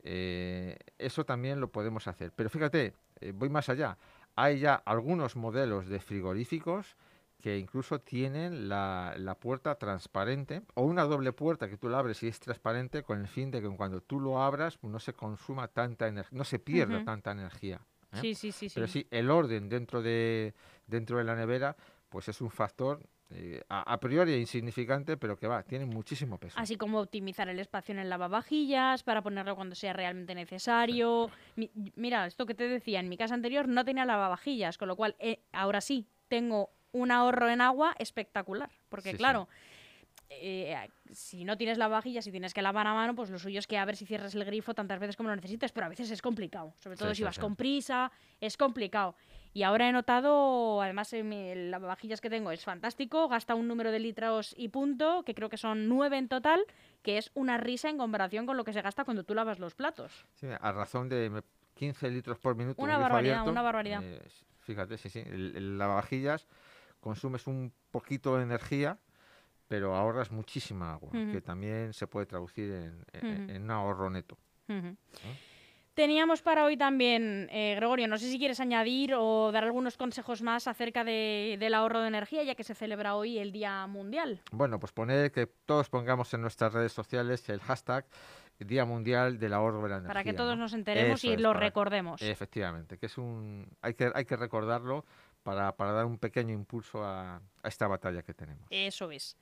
eso 0.03 1.25
también 1.25 1.59
lo 1.59 1.71
podemos 1.71 2.07
hacer. 2.07 2.31
Pero 2.35 2.49
fíjate, 2.49 2.93
voy 3.33 3.49
más 3.49 3.69
allá. 3.69 3.97
Hay 4.35 4.59
ya 4.59 4.75
algunos 4.75 5.35
modelos 5.35 5.87
de 5.87 5.99
frigoríficos 5.99 6.97
que 7.43 7.57
incluso 7.57 7.99
tienen 7.99 8.69
la, 8.69 9.15
la, 9.17 9.35
puerta 9.35 9.75
transparente 9.75 10.61
o 10.75 10.83
una 10.83 11.03
doble 11.03 11.33
puerta 11.33 11.67
que 11.67 11.75
tú 11.75 11.89
la 11.89 11.99
abres 11.99 12.23
y 12.23 12.29
es 12.29 12.39
transparente 12.39 13.03
con 13.03 13.19
el 13.19 13.27
fin 13.27 13.51
de 13.51 13.61
que 13.61 13.67
cuando 13.67 13.99
tú 13.99 14.21
lo 14.21 14.41
abras 14.41 14.79
no 14.81 14.97
se 14.97 15.11
consuma 15.11 15.67
tanta 15.67 16.07
energía, 16.07 16.37
no 16.37 16.45
se 16.45 16.59
pierda 16.59 17.03
tanta 17.03 17.31
energía. 17.31 17.81
¿eh? 18.13 18.17
Sí, 18.21 18.33
sí, 18.33 18.53
sí, 18.53 18.71
Pero 18.73 18.87
sí, 18.87 19.05
el 19.11 19.29
orden 19.29 19.67
dentro 19.67 20.01
de, 20.01 20.53
dentro 20.87 21.17
de 21.17 21.25
la 21.25 21.35
nevera 21.35 21.75
pues 22.07 22.29
es 22.29 22.39
un 22.39 22.49
factor 22.49 23.01
eh, 23.35 23.63
a, 23.69 23.99
priori 23.99 24.35
insignificante, 24.35 25.17
pero 25.17 25.37
que 25.37 25.47
va, 25.47 25.63
tiene 25.63 25.85
muchísimo 25.85 26.37
peso. 26.37 26.59
Así 26.59 26.75
como 26.75 26.99
optimizar 26.99 27.49
el 27.49 27.59
espacio 27.59 27.93
en 27.93 27.99
el 27.99 28.09
lavavajillas 28.09 29.03
para 29.03 29.21
ponerlo 29.21 29.55
cuando 29.55 29.75
sea 29.75 29.93
realmente 29.93 30.35
necesario. 30.35 31.29
mira, 31.95 32.25
esto 32.27 32.45
que 32.45 32.53
te 32.53 32.67
decía, 32.67 32.99
en 32.99 33.09
mi 33.09 33.17
casa 33.17 33.33
anterior 33.33 33.67
no 33.67 33.85
tenía 33.85 34.05
lavavajillas, 34.05 34.77
con 34.77 34.87
lo 34.87 34.95
cual 34.95 35.15
eh, 35.19 35.39
ahora 35.51 35.81
sí 35.81 36.07
tengo 36.27 36.69
un 36.91 37.11
ahorro 37.11 37.49
en 37.49 37.61
agua 37.61 37.95
espectacular. 37.97 38.69
Porque 38.89 39.15
claro, 39.15 39.47
eh, 40.41 40.89
si 41.11 41.43
no 41.43 41.57
tienes 41.57 41.77
la 41.77 41.87
vajilla, 41.87 42.21
si 42.21 42.31
tienes 42.31 42.53
que 42.53 42.61
lavar 42.61 42.87
a 42.87 42.93
mano, 42.93 43.15
pues 43.15 43.29
lo 43.29 43.39
suyo 43.39 43.59
es 43.59 43.67
que 43.67 43.77
a 43.77 43.85
ver 43.85 43.95
si 43.95 44.05
cierras 44.05 44.35
el 44.35 44.45
grifo 44.45 44.73
tantas 44.73 44.99
veces 44.99 45.15
como 45.15 45.29
lo 45.29 45.35
necesites, 45.35 45.71
pero 45.71 45.85
a 45.85 45.89
veces 45.89 46.09
es 46.11 46.21
complicado. 46.21 46.73
Sobre 46.79 46.97
todo 46.97 47.13
si 47.13 47.23
vas 47.23 47.39
con 47.39 47.55
prisa, 47.55 48.11
es 48.41 48.57
complicado. 48.57 49.15
Y 49.53 49.63
ahora 49.63 49.87
he 49.87 49.91
notado, 49.91 50.81
además, 50.81 51.13
el 51.13 51.69
lavavajillas 51.69 52.21
que 52.21 52.29
tengo 52.29 52.51
es 52.51 52.63
fantástico, 52.63 53.27
gasta 53.27 53.53
un 53.53 53.67
número 53.67 53.91
de 53.91 53.99
litros 53.99 54.55
y 54.57 54.69
punto, 54.69 55.23
que 55.23 55.35
creo 55.35 55.49
que 55.49 55.57
son 55.57 55.87
nueve 55.87 56.17
en 56.17 56.27
total, 56.27 56.65
que 57.03 57.17
es 57.17 57.31
una 57.35 57.57
risa 57.57 57.89
en 57.89 57.97
comparación 57.97 58.45
con 58.45 58.57
lo 58.57 58.63
que 58.63 58.73
se 58.73 58.81
gasta 58.81 59.05
cuando 59.05 59.23
tú 59.23 59.35
lavas 59.35 59.59
los 59.59 59.75
platos. 59.75 60.25
Sí, 60.33 60.47
a 60.59 60.71
razón 60.71 61.07
de 61.09 61.43
15 61.75 62.09
litros 62.09 62.39
por 62.39 62.55
minuto. 62.55 62.81
Una 62.81 62.97
barbaridad, 62.97 63.47
una 63.47 63.61
barbaridad. 63.61 64.01
Eh, 64.03 64.21
fíjate, 64.61 64.97
sí, 64.97 65.09
sí, 65.09 65.19
el 65.19 65.77
lavavajillas 65.77 66.47
consumes 67.03 67.45
un 67.47 67.73
poquito 67.91 68.37
de 68.37 68.43
energía, 68.43 68.97
pero 69.67 69.95
ahorras 69.95 70.31
muchísima 70.31 70.93
agua, 70.93 71.11
que 71.11 71.41
también 71.41 71.93
se 71.93 72.07
puede 72.07 72.25
traducir 72.25 72.71
en, 73.13 73.63
un 73.63 73.71
ahorro 73.71 74.09
neto. 74.09 74.37
Teníamos 75.93 76.41
para 76.41 76.65
hoy 76.65 76.75
también, 76.75 77.47
eh, 77.51 77.75
Gregorio, 77.75 78.07
no 78.07 78.17
sé 78.17 78.27
si 78.27 78.39
quieres 78.39 78.59
añadir 78.59 79.13
o 79.15 79.51
dar 79.51 79.63
algunos 79.63 79.95
consejos 79.95 80.41
más 80.41 80.67
acerca 80.67 81.03
del 81.03 81.73
ahorro 81.75 82.01
de 82.01 82.07
energía, 82.07 82.41
ya 82.41 82.55
que 82.55 82.63
se 82.63 82.73
celebra 82.73 83.15
hoy 83.15 83.37
el 83.37 83.51
Día 83.51 83.85
Mundial. 83.85 84.41
Bueno, 84.51 84.79
pues 84.79 84.91
poner 84.91 85.31
que 85.31 85.45
todos 85.45 85.89
pongamos 85.89 86.33
en 86.33 86.41
nuestras 86.41 86.73
redes 86.73 86.93
sociales 86.93 87.47
el 87.49 87.59
hashtag 87.59 88.07
Día 88.57 88.85
Mundial 88.85 89.37
del 89.37 89.53
Ahorro 89.53 89.83
de 89.83 89.89
la 89.89 89.95
Energía. 89.97 90.07
Para 90.07 90.23
que 90.23 90.33
todos 90.33 90.57
nos 90.57 90.73
enteremos 90.73 91.23
y 91.23 91.37
lo 91.37 91.53
recordemos. 91.53 92.21
Efectivamente, 92.21 92.97
que 92.97 93.05
es 93.07 93.17
un 93.17 93.67
hay 93.81 93.93
que 93.93 94.11
hay 94.13 94.25
que 94.25 94.35
recordarlo 94.35 95.05
para, 95.43 95.75
para 95.75 95.91
dar 95.91 96.05
un 96.05 96.17
pequeño 96.17 96.53
impulso 96.53 97.03
a, 97.03 97.41
esta 97.63 97.87
batalla 97.87 98.23
que 98.23 98.33
tenemos. 98.33 98.65
Eso 98.69 99.11
es. 99.11 99.37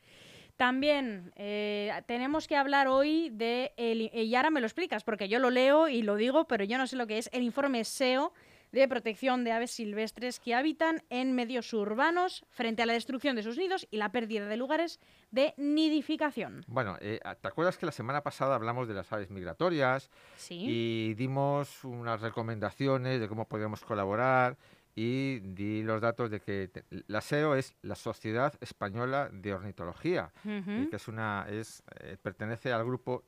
También 0.57 1.31
eh, 1.37 1.91
tenemos 2.05 2.47
que 2.47 2.55
hablar 2.55 2.87
hoy 2.87 3.29
de, 3.31 3.73
el, 3.77 4.11
y 4.13 4.35
ahora 4.35 4.51
me 4.51 4.59
lo 4.59 4.67
explicas, 4.67 5.03
porque 5.03 5.27
yo 5.27 5.39
lo 5.39 5.49
leo 5.49 5.87
y 5.87 6.03
lo 6.03 6.15
digo, 6.15 6.45
pero 6.47 6.63
yo 6.63 6.77
no 6.77 6.85
sé 6.85 6.97
lo 6.97 7.07
que 7.07 7.17
es 7.17 7.29
el 7.31 7.41
informe 7.41 7.83
SEO 7.83 8.33
de 8.71 8.87
protección 8.87 9.43
de 9.43 9.51
aves 9.51 9.71
silvestres 9.71 10.39
que 10.39 10.55
habitan 10.55 11.03
en 11.09 11.33
medios 11.33 11.73
urbanos 11.73 12.45
frente 12.49 12.81
a 12.81 12.85
la 12.85 12.93
destrucción 12.93 13.35
de 13.35 13.43
sus 13.43 13.57
nidos 13.57 13.87
y 13.91 13.97
la 13.97 14.11
pérdida 14.11 14.47
de 14.47 14.57
lugares 14.57 14.99
de 15.29 15.53
nidificación. 15.57 16.63
Bueno, 16.67 16.97
eh, 17.01 17.19
¿te 17.41 17.47
acuerdas 17.47 17.77
que 17.77 17.85
la 17.85 17.91
semana 17.91 18.21
pasada 18.21 18.55
hablamos 18.55 18.87
de 18.87 18.93
las 18.93 19.11
aves 19.11 19.29
migratorias 19.29 20.09
sí. 20.37 20.65
y 20.67 21.13
dimos 21.15 21.83
unas 21.83 22.21
recomendaciones 22.21 23.19
de 23.19 23.27
cómo 23.27 23.47
podríamos 23.47 23.81
colaborar 23.81 24.57
y 24.95 25.39
di 25.39 25.83
los 25.83 26.01
datos 26.01 26.29
de 26.29 26.39
que 26.41 26.69
la 27.07 27.21
SEO 27.21 27.55
es 27.55 27.73
la 27.81 27.95
Sociedad 27.95 28.53
Española 28.61 29.29
de 29.31 29.53
Ornitología, 29.53 30.31
que 30.43 30.95
es 30.95 31.07
una 31.07 31.45
es 31.49 31.83
eh, 31.99 32.17
pertenece 32.21 32.73
al 32.73 32.85
grupo 32.85 33.23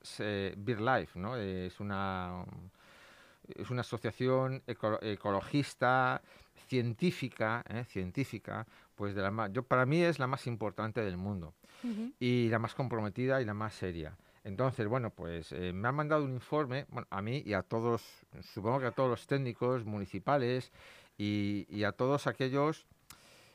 BirdLife, 0.58 1.20
¿no? 1.20 1.38
Es 1.38 1.80
una 1.80 2.44
es 3.48 3.70
una 3.70 3.82
asociación 3.82 4.64
ecologista 4.66 6.22
científica, 6.68 7.64
¿eh? 7.70 7.84
científica, 7.86 8.66
pues 8.96 9.16
de 9.16 9.22
la 9.22 9.50
yo 9.52 9.64
para 9.64 9.86
mí 9.86 10.02
es 10.02 10.20
la 10.20 10.28
más 10.28 10.48
importante 10.48 11.02
del 11.02 11.18
mundo 11.18 11.54
y 12.20 12.48
la 12.48 12.60
más 12.60 12.74
comprometida 12.76 13.42
y 13.42 13.46
la 13.46 13.54
más 13.54 13.74
seria. 13.74 14.16
Entonces, 14.46 14.88
bueno, 14.88 15.10
pues 15.10 15.52
eh, 15.54 15.72
me 15.74 15.88
han 15.88 15.96
mandado 15.96 16.26
un 16.26 16.34
informe, 16.34 16.86
a 17.10 17.22
mí 17.22 17.44
y 17.46 17.54
a 17.54 17.62
todos, 17.62 18.04
supongo 18.42 18.80
que 18.80 18.88
a 18.88 18.92
todos 18.92 19.10
los 19.10 19.26
técnicos 19.26 19.86
municipales 19.86 20.72
y, 21.18 21.84
a 21.84 21.92
todos 21.92 22.28
aquellos 22.28 22.86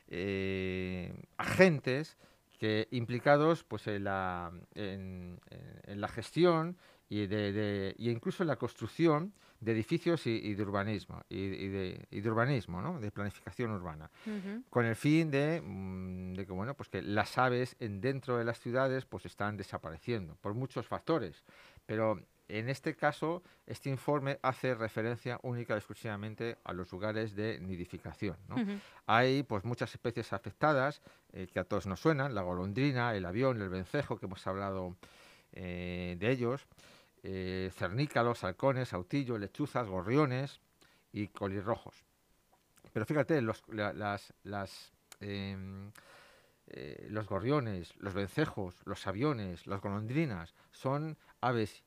eh, 0.09 1.13
agentes 1.37 2.17
que 2.59 2.89
implicados 2.91 3.65
pues 3.65 3.87
en 3.87 4.05
la, 4.05 4.53
en, 4.75 5.39
la 5.87 6.09
gestión 6.09 6.77
y, 7.09 7.27
de, 7.27 7.95
y 7.99 8.11
incluso 8.11 8.43
en 8.43 8.49
la 8.49 8.57
construcción 8.57 9.33
de 9.61 9.73
edificios 9.73 10.27
y, 10.27 10.55
de 10.55 10.63
urbanismo 10.63 11.23
y, 11.29 11.69
de, 11.69 12.31
urbanismo 12.31 12.81
¿no? 12.81 13.01
de 13.01 13.11
planificación 13.11 13.73
urbana. 13.73 14.11
Con 14.71 14.85
el 14.87 14.97
fin 14.97 15.31
de, 15.31 15.61
mm, 15.61 16.35
de, 16.35 16.47
que 16.47 16.53
bueno 16.53 16.75
pues 16.75 16.89
que 16.89 17.03
las 17.03 17.39
aves 17.39 17.77
en, 17.81 18.01
dentro 18.01 18.39
de 18.39 18.45
las 18.45 18.61
ciudades 18.61 19.05
pues 19.05 19.27
están 19.27 19.57
desapareciendo 19.57 20.37
por 20.37 20.55
muchos 20.55 20.87
factores. 20.87 21.45
Pero 21.87 22.21
en 22.49 22.71
este 22.71 22.97
caso, 22.97 23.43
este 23.67 23.91
informe 23.91 24.39
hace 24.43 24.75
referencia 24.75 25.39
única 25.43 25.75
y 25.75 25.77
exclusivamente 25.77 26.57
a 26.65 26.73
los 26.73 26.91
lugares 26.91 27.37
de 27.37 27.61
nidificación. 27.61 28.37
Hay 29.07 29.43
pues 29.43 29.65
muchas 29.65 29.95
especies 29.95 30.33
afectadas 30.33 31.03
eh, 31.35 31.47
que 31.53 31.61
a 31.61 31.65
todos 31.65 31.87
nos 31.87 32.01
suenan, 32.01 32.35
la 32.35 32.41
golondrina, 32.41 33.15
el 33.15 33.27
avión, 33.27 33.61
el 33.61 33.69
vencejo, 33.69 34.19
que 34.19 34.25
hemos 34.25 34.47
hablado 34.47 34.97
eh, 35.53 36.17
de 36.19 36.31
ellos, 36.31 36.67
eh, 37.23 37.71
cernícalos, 37.77 38.43
halcones, 38.45 38.95
autillos, 38.95 39.39
lechuzas, 39.39 39.87
gorriones 39.87 40.61
y 41.13 41.29
colirrojos. 41.29 42.03
Pero 42.95 43.05
fíjate, 43.05 43.43
los, 43.43 43.63
em, 45.21 45.93
los 47.11 47.27
gorriones, 47.27 47.95
los 47.99 48.15
vencejos, 48.15 48.75
los 48.87 49.07
aviones, 49.07 49.67
las 49.67 49.83
golondrinas 49.83 50.55
son 50.73 51.19
aves 51.43 51.83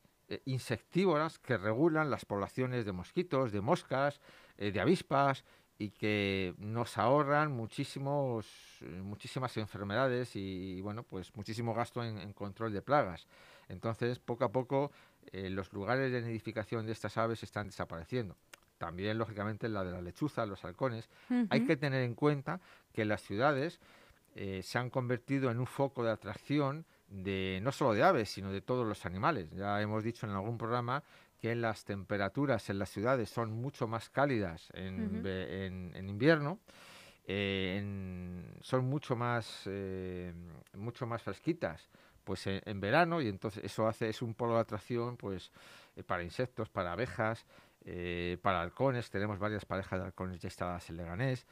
insectívoras 0.45 1.39
que 1.39 1.57
regulan 1.57 2.09
las 2.09 2.25
poblaciones 2.25 2.85
de 2.85 2.91
mosquitos, 2.91 3.51
de 3.51 3.61
moscas, 3.61 4.19
eh, 4.57 4.71
de 4.71 4.79
avispas 4.79 5.43
y 5.77 5.89
que 5.89 6.53
nos 6.59 6.97
ahorran 6.97 7.51
muchísimos, 7.51 8.47
eh, 8.81 8.85
muchísimas 9.01 9.57
enfermedades 9.57 10.35
y, 10.35 10.79
bueno, 10.81 11.03
pues 11.03 11.35
muchísimo 11.35 11.73
gasto 11.73 12.03
en, 12.03 12.33
control 12.33 12.71
de 12.71 12.81
plagas. 12.81 13.27
Entonces, 13.67 14.19
poco 14.19 14.45
a 14.45 14.51
poco, 14.51 14.91
los 15.31 15.71
lugares 15.71 16.11
de 16.11 16.21
nidificación 16.21 16.85
de 16.85 16.91
estas 16.91 17.17
aves 17.17 17.41
están 17.41 17.67
desapareciendo. 17.67 18.35
También, 18.77 19.17
lógicamente, 19.17 19.69
la 19.69 19.83
de 19.83 19.91
la 19.91 20.01
lechuza, 20.01 20.45
los 20.45 20.65
halcones. 20.65 21.09
Hay 21.49 21.65
que 21.65 21.77
tener 21.77 22.03
en 22.03 22.13
cuenta 22.13 22.59
que 22.91 23.05
las 23.05 23.21
ciudades 23.21 23.79
se 24.35 24.77
han 24.77 24.89
convertido 24.89 25.49
en 25.49 25.59
un 25.59 25.67
foco 25.67 26.03
de 26.03 26.11
atracción 26.11 26.85
de 27.11 27.59
no 27.61 27.71
solo 27.71 27.93
de 27.93 28.03
aves, 28.03 28.29
sino 28.29 28.51
de 28.51 28.61
todos 28.61 28.87
los 28.87 29.05
animales. 29.05 29.51
Ya 29.51 29.81
hemos 29.81 30.03
dicho 30.03 30.25
en 30.25 30.31
algún 30.31 30.57
programa 30.57 31.03
que 31.39 31.55
las 31.55 31.83
temperaturas 31.85 32.69
en 32.69 32.79
las 32.79 32.89
ciudades 32.89 33.29
son 33.29 33.51
mucho 33.51 33.87
más 33.87 34.09
cálidas 34.09 34.69
en, 34.73 35.25
en, 35.25 36.09
invierno, 36.09 36.59
eh, 37.25 37.83
son 38.61 38.85
mucho 38.85 39.15
más, 39.15 39.63
eh, 39.65 40.33
mucho 40.77 41.05
más 41.05 41.21
fresquitas 41.21 41.89
pues 42.23 42.45
en, 42.45 42.79
verano 42.79 43.19
y 43.19 43.27
entonces 43.27 43.63
eso 43.63 43.87
hace 43.87 44.07
es 44.07 44.21
un 44.21 44.35
polo 44.35 44.53
de 44.53 44.59
atracción 44.59 45.17
pues 45.17 45.51
eh, 45.95 46.03
para 46.03 46.23
insectos, 46.23 46.69
para 46.69 46.91
abejas, 46.91 47.45
para 48.43 48.61
halcones, 48.61 49.09
tenemos 49.09 49.39
varias 49.39 49.65
parejas 49.65 49.99
de 49.99 50.05
halcones 50.05 50.39
ya 50.39 50.47
instaladas 50.47 50.87
en 50.91 50.97
Leganés, 50.97 51.47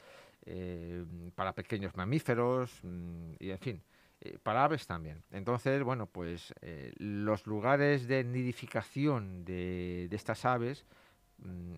para 1.34 1.52
pequeños 1.52 1.96
mamíferos 1.96 2.78
mm, 2.84 3.32
y 3.40 3.50
en 3.50 3.58
fin, 3.58 3.82
eh, 4.22 4.38
para 4.42 4.64
aves 4.64 4.86
también. 4.86 5.22
Entonces, 5.30 5.82
bueno, 5.82 6.06
pues 6.06 6.52
eh, 6.60 6.92
los 6.98 7.46
lugares 7.46 8.06
de 8.06 8.22
nidificación 8.22 9.44
de, 9.44 10.08
estas 10.10 10.44
aves 10.44 10.84
mm, 11.38 11.76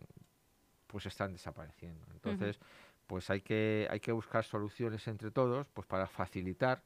pues 0.89 1.07
están 1.07 1.33
desapareciendo. 1.33 2.05
Entonces, 2.13 2.59
pues 3.07 3.31
hay 3.31 3.43
que, 3.43 3.87
hay 3.91 4.01
que 4.01 4.11
buscar 4.11 4.45
soluciones 4.45 5.07
entre 5.07 5.31
todos 5.31 5.69
pues 5.69 5.87
para 5.87 6.07
facilitar 6.07 6.83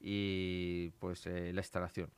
y 0.00 0.90
pues 1.00 1.26
eh, 1.26 1.52
la 1.52 1.60
instalación. 1.60 2.10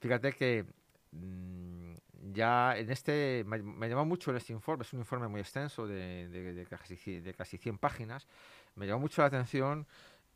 fíjate 0.00 0.32
que 0.32 0.64
mm, 1.12 1.94
ya 2.32 2.76
en 2.76 2.90
este, 2.90 3.44
me, 3.46 3.62
me, 3.62 3.88
llamó 3.88 4.04
mucho 4.04 4.30
en 4.30 4.38
este 4.38 4.52
informe, 4.52 4.82
es 4.82 4.92
un 4.92 5.00
informe 5.00 5.28
muy 5.28 5.40
extenso 5.40 5.86
de, 5.86 6.28
de, 6.28 6.66
casi, 6.66 7.20
de 7.20 7.34
casi 7.34 7.58
100 7.58 7.78
páginas, 7.78 8.26
me 8.74 8.86
llamó 8.86 9.00
mucho 9.00 9.22
la 9.22 9.28
atención 9.28 9.86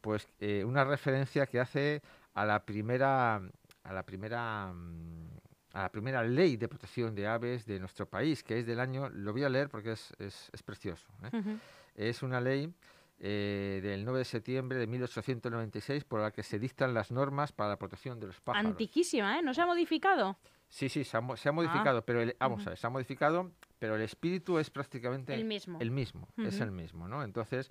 pues 0.00 0.28
eh, 0.40 0.64
una 0.64 0.84
referencia 0.84 1.46
que 1.46 1.60
hace 1.60 2.02
a 2.34 2.44
la 2.44 2.64
primera 2.64 3.40
a 3.84 3.92
la 3.92 4.02
primera 4.04 4.72
mm, 4.72 5.28
a 5.72 5.82
la 5.82 5.88
primera 5.90 6.22
ley 6.22 6.56
de 6.56 6.68
protección 6.68 7.14
de 7.14 7.26
aves 7.26 7.66
de 7.66 7.78
nuestro 7.78 8.06
país, 8.06 8.42
que 8.42 8.58
es 8.58 8.66
del 8.66 8.80
año, 8.80 9.08
lo 9.10 9.32
voy 9.32 9.44
a 9.44 9.48
leer 9.48 9.68
porque 9.68 9.92
es, 9.92 10.12
es, 10.18 10.50
es 10.52 10.62
precioso. 10.62 11.06
¿eh? 11.24 11.58
Es 11.94 12.22
una 12.22 12.40
ley 12.40 12.72
eh, 13.20 13.80
del 13.82 14.04
9 14.04 14.20
de 14.20 14.24
septiembre 14.24 14.78
de 14.78 14.86
1896 14.86 16.04
por 16.04 16.20
la 16.20 16.30
que 16.30 16.42
se 16.42 16.58
dictan 16.58 16.94
las 16.94 17.10
normas 17.10 17.52
para 17.52 17.70
la 17.70 17.76
protección 17.76 18.18
de 18.18 18.28
los 18.28 18.40
pájaros. 18.40 18.70
Antiquísima, 18.70 19.38
¿eh? 19.38 19.42
¿No 19.42 19.52
se 19.52 19.60
ha 19.60 19.66
modificado? 19.66 20.38
Sí, 20.68 20.88
sí, 20.88 21.04
se 21.04 21.16
ha, 21.16 21.36
se 21.36 21.48
ha 21.48 21.52
modificado, 21.52 21.98
ah. 21.98 22.04
pero 22.04 22.20
el, 22.22 22.36
vamos 22.38 22.66
a 22.66 22.70
ver, 22.70 22.78
se 22.78 22.86
ha 22.86 22.90
modificado, 22.90 23.50
pero 23.78 23.96
el 23.96 24.02
espíritu 24.02 24.58
es 24.58 24.70
prácticamente 24.70 25.34
el 25.34 25.44
mismo. 25.44 25.78
El 25.80 25.90
mismo, 25.90 26.28
es 26.36 26.60
el 26.60 26.70
mismo, 26.70 27.08
¿no? 27.08 27.22
Entonces, 27.22 27.70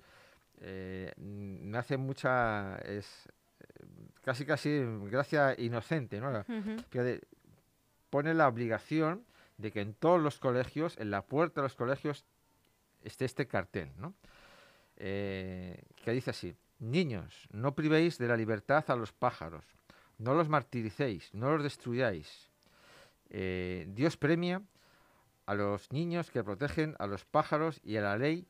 eh, 0.60 1.12
me 1.16 1.78
hace 1.78 1.96
mucha, 1.96 2.76
es 2.78 3.28
eh, 3.60 3.84
casi 4.22 4.44
casi 4.44 4.82
gracia 5.10 5.54
inocente, 5.58 6.20
¿no? 6.20 6.44
pone 8.10 8.34
la 8.34 8.48
obligación 8.48 9.24
de 9.58 9.72
que 9.72 9.80
en 9.80 9.94
todos 9.94 10.20
los 10.20 10.38
colegios, 10.38 10.96
en 10.98 11.10
la 11.10 11.22
puerta 11.22 11.60
de 11.60 11.66
los 11.66 11.74
colegios, 11.74 12.24
esté 13.02 13.24
este 13.24 13.46
cartel, 13.46 13.90
¿no? 13.98 14.14
Eh, 14.96 15.82
que 16.04 16.12
dice 16.12 16.30
así, 16.30 16.56
niños, 16.78 17.48
no 17.52 17.74
privéis 17.74 18.18
de 18.18 18.28
la 18.28 18.36
libertad 18.36 18.84
a 18.88 18.96
los 18.96 19.12
pájaros, 19.12 19.64
no 20.18 20.34
los 20.34 20.48
martiricéis, 20.48 21.32
no 21.34 21.52
los 21.52 21.62
destruyáis. 21.62 22.50
Eh, 23.30 23.86
Dios 23.90 24.16
premia 24.16 24.62
a 25.46 25.54
los 25.54 25.92
niños 25.92 26.30
que 26.30 26.42
protegen 26.42 26.96
a 26.98 27.06
los 27.06 27.24
pájaros 27.24 27.80
y 27.84 27.96
a 27.96 28.02
la 28.02 28.16
ley, 28.16 28.46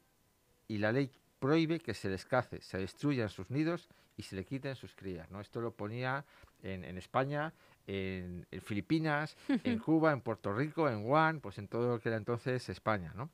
y 0.68 0.78
la 0.78 0.92
ley 0.92 1.10
prohíbe 1.38 1.80
que 1.80 1.94
se 1.94 2.08
les 2.08 2.24
cace, 2.24 2.60
se 2.60 2.78
destruyan 2.78 3.28
sus 3.28 3.50
nidos 3.50 3.88
y 4.16 4.22
se 4.22 4.36
le 4.36 4.44
quiten 4.44 4.74
sus 4.74 4.94
crías. 4.94 5.30
¿no? 5.30 5.40
Esto 5.40 5.60
lo 5.60 5.72
ponía 5.72 6.24
en, 6.62 6.98
España, 6.98 7.52
en, 7.86 8.46
Filipinas, 8.62 9.36
en 9.48 9.78
Cuba, 9.78 10.12
en 10.12 10.20
Puerto 10.20 10.52
Rico, 10.52 10.88
en 10.88 11.04
Guam, 11.04 11.40
pues 11.40 11.58
en 11.58 11.68
todo 11.68 11.88
lo 11.88 12.00
que 12.00 12.08
era 12.08 12.16
entonces 12.16 12.68
España. 12.68 13.12
¿no? 13.14 13.30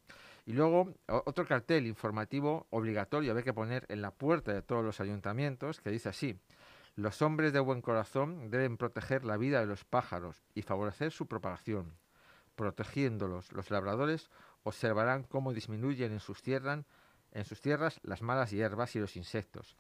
Y 0.46 0.52
luego 0.52 0.94
otro 1.06 1.46
cartel 1.46 1.87
informativo 1.87 2.66
obligatorio 2.70 3.30
había 3.30 3.44
que 3.44 3.54
poner 3.54 3.87
en 3.88 4.02
la 4.02 4.11
puerta 4.11 4.52
de 4.52 4.62
todos 4.62 4.84
los 4.84 5.00
ayuntamientos 5.00 5.80
que 5.80 5.90
dice 5.90 6.11
así. 6.11 6.38
Los 6.96 7.23
hombres 7.23 7.52
de 7.52 7.61
buen 7.61 7.80
corazón 7.80 8.50
deben 8.50 8.76
proteger 8.76 9.25
la 9.25 9.37
vida 9.37 9.61
de 9.61 9.66
los 9.66 9.84
pájaros 9.84 10.44
y 10.54 10.62
favorecer 10.62 11.11
su 11.11 11.26
propagación. 11.26 11.96
Protegiéndolos, 12.54 13.52
los 13.52 13.70
labradores 13.70 14.30
observarán 14.62 15.25
cómo 15.25 15.52
disminuyen 15.52 16.12
en 16.12 16.20
sus, 16.20 16.42
tierras, 16.42 16.84
en 17.34 17.44
sus 17.44 17.60
tierras 17.60 18.00
las 18.02 18.22
malas 18.22 18.50
hierbas 18.50 18.96
y 18.96 19.00
los 19.00 19.16
insectos. 19.16 19.76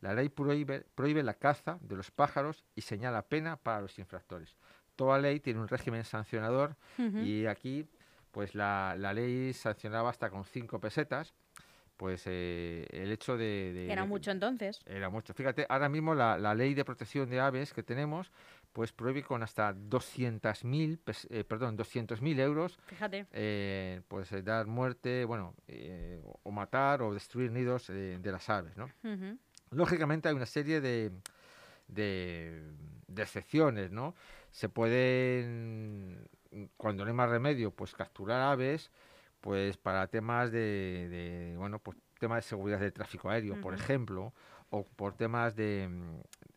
La 0.00 0.14
ley 0.14 0.28
prohíbe, 0.28 0.84
prohíbe 0.94 1.22
la 1.22 1.34
caza 1.34 1.78
de 1.80 1.96
los 1.96 2.10
pájaros 2.10 2.64
y 2.74 2.82
señala 2.82 3.22
pena 3.22 3.56
para 3.56 3.80
los 3.80 3.98
infractores. 3.98 4.56
Toda 4.94 5.18
ley 5.18 5.40
tiene 5.40 5.60
un 5.60 5.68
régimen 5.68 6.04
sancionador 6.04 6.76
y 6.98 7.46
aquí 7.46 7.88
pues 8.30 8.54
la, 8.54 8.94
la 8.98 9.14
ley 9.14 9.52
sancionaba 9.54 10.10
hasta 10.10 10.28
con 10.28 10.44
cinco 10.44 10.78
pesetas 10.78 11.34
pues 11.96 12.24
eh, 12.26 12.86
el 12.90 13.10
hecho 13.10 13.36
de, 13.36 13.90
Era 13.90 14.04
mucho 14.04 14.30
entonces. 14.30 14.80
Era 14.86 15.08
mucho. 15.08 15.32
Fíjate, 15.34 15.66
ahora 15.68 15.88
mismo 15.88 16.14
la, 16.14 16.36
la, 16.38 16.54
ley 16.54 16.74
de 16.74 16.84
protección 16.84 17.28
de 17.28 17.40
aves 17.40 17.72
que 17.72 17.82
tenemos, 17.82 18.30
pues 18.76 18.92
prohíbe 18.92 19.22
con 19.22 19.42
hasta 19.42 19.74
200.000, 19.74 21.00
eh, 21.30 21.44
perdón, 21.44 21.78
200.000 21.78 22.40
euros, 22.40 22.78
Fíjate. 22.84 23.26
Eh, 23.32 24.02
pues 24.06 24.30
eh, 24.32 24.42
dar 24.42 24.66
muerte, 24.66 25.24
bueno, 25.24 25.54
o 26.42 26.50
matar 26.50 27.00
o 27.00 27.14
destruir 27.14 27.50
nidos 27.52 27.86
de 27.86 28.20
las 28.30 28.50
aves, 28.50 28.76
¿no? 28.76 28.90
Lógicamente 29.70 30.28
hay 30.28 30.34
una 30.34 30.44
serie 30.44 30.82
de, 30.82 31.10
de, 31.88 32.70
de 33.08 33.22
excepciones, 33.22 33.92
¿no? 33.92 34.14
Se 34.50 34.68
pueden 34.68 36.28
cuando 36.76 37.02
no 37.02 37.08
hay 37.08 37.16
más 37.16 37.30
remedio, 37.30 37.70
pues 37.70 37.94
capturar 37.94 38.42
aves, 38.42 38.90
pues 39.40 39.78
para 39.78 40.06
temas 40.08 40.52
de, 40.52 41.54
bueno, 41.56 41.78
pues 41.78 41.96
temas 42.18 42.44
de 42.44 42.48
seguridad 42.50 42.80
del 42.80 42.92
tráfico 42.92 43.30
aéreo, 43.30 43.58
por 43.58 43.72
ejemplo, 43.72 44.34
o 44.70 44.84
por 44.84 45.14
temas 45.14 45.54
de 45.54 45.88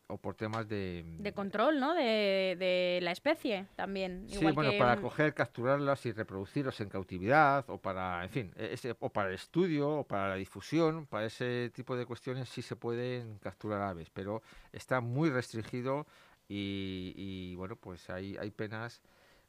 o 0.08 0.16
por 0.18 0.34
temas 0.34 0.68
de 0.68 1.04
de 1.18 1.32
control, 1.32 1.78
¿no? 1.78 1.94
De, 1.94 2.56
de 2.58 2.98
la 3.02 3.12
especie 3.12 3.66
también. 3.76 4.26
Sí, 4.28 4.44
bueno, 4.52 4.72
para 4.78 5.00
coger, 5.00 5.34
capturarlas 5.34 6.04
y 6.06 6.12
reproducirlos 6.12 6.80
en 6.80 6.88
cautividad, 6.88 7.64
o 7.68 7.78
para, 7.78 8.24
en 8.24 8.30
fin, 8.30 8.52
e, 8.56 8.72
ese, 8.72 8.96
o 8.98 9.08
para 9.10 9.28
el 9.28 9.36
estudio, 9.36 9.88
o 10.00 10.04
para 10.04 10.28
la 10.28 10.34
difusión, 10.34 11.06
para 11.06 11.26
ese 11.26 11.70
tipo 11.72 11.96
de 11.96 12.06
cuestiones 12.06 12.48
sí 12.48 12.62
se 12.62 12.74
pueden 12.74 13.38
capturar 13.38 13.82
aves, 13.82 14.10
pero 14.10 14.42
está 14.72 15.00
muy 15.00 15.30
restringido 15.30 16.06
y, 16.48 17.14
y 17.16 17.54
bueno, 17.54 17.76
pues 17.76 18.10
hay, 18.10 18.36
hay 18.36 18.50
penas 18.50 19.00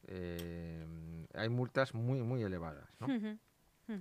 eh, 0.08 0.86
hay 1.34 1.50
multas 1.50 1.94
muy, 1.94 2.22
muy 2.22 2.44
elevadas. 2.44 2.90
¿no? 3.00 3.08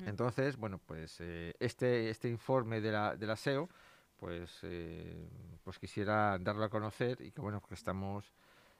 Entonces, 0.06 0.56
bueno, 0.56 0.80
pues 0.86 1.16
eh, 1.20 1.54
este, 1.58 2.10
este 2.10 2.28
informe 2.28 2.80
de 2.80 2.92
la, 2.92 3.16
de 3.16 3.26
la 3.26 3.36
SEO, 3.36 3.68
pues, 4.20 4.58
eh, 4.62 5.28
pues 5.64 5.78
quisiera 5.78 6.38
darlo 6.38 6.64
a 6.64 6.68
conocer 6.68 7.20
y 7.22 7.32
que, 7.32 7.40
bueno, 7.40 7.62
que 7.66 7.74
estamos 7.74 8.32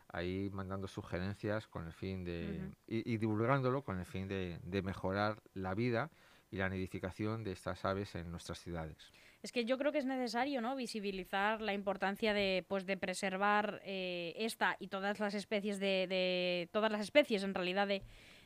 ahí 0.09 0.50
mandando 0.53 0.87
sugerencias 0.87 1.66
con 1.66 1.87
el 1.87 1.92
fin 1.92 2.24
de, 2.24 2.70
y, 2.87 3.16
divulgándolo 3.16 3.83
con 3.83 3.98
el 3.98 4.05
fin 4.05 4.29
de, 4.29 4.59
de 4.62 4.83
mejorar 4.83 5.42
la 5.55 5.74
vida 5.74 6.11
y 6.50 6.57
la 6.57 6.68
nidificación 6.68 7.42
de 7.42 7.53
estas 7.53 7.85
aves 7.85 8.14
en 8.16 8.31
nuestras 8.31 8.61
ciudades. 8.61 9.12
Es 9.42 9.53
que 9.53 9.64
yo 9.64 9.79
creo 9.79 9.92
que 9.92 9.98
es 9.98 10.05
necesario 10.05 10.61
¿no? 10.61 10.76
visibilizar 10.76 11.62
la 11.62 11.72
importancia 11.72 12.35
de, 12.35 12.64
pues, 12.68 12.85
de 12.85 12.98
preservar 12.98 13.81
eh, 13.85 14.35
esta 14.37 14.76
y 14.79 14.88
todas 14.88 15.18
las 15.20 15.33
especies 15.35 15.79
de, 15.79 16.07
de 16.07 16.68
todas 16.72 16.92
las 16.92 17.00
especies 17.00 17.42
en 17.44 17.55
realidad 17.55 17.88
de, 17.88 18.03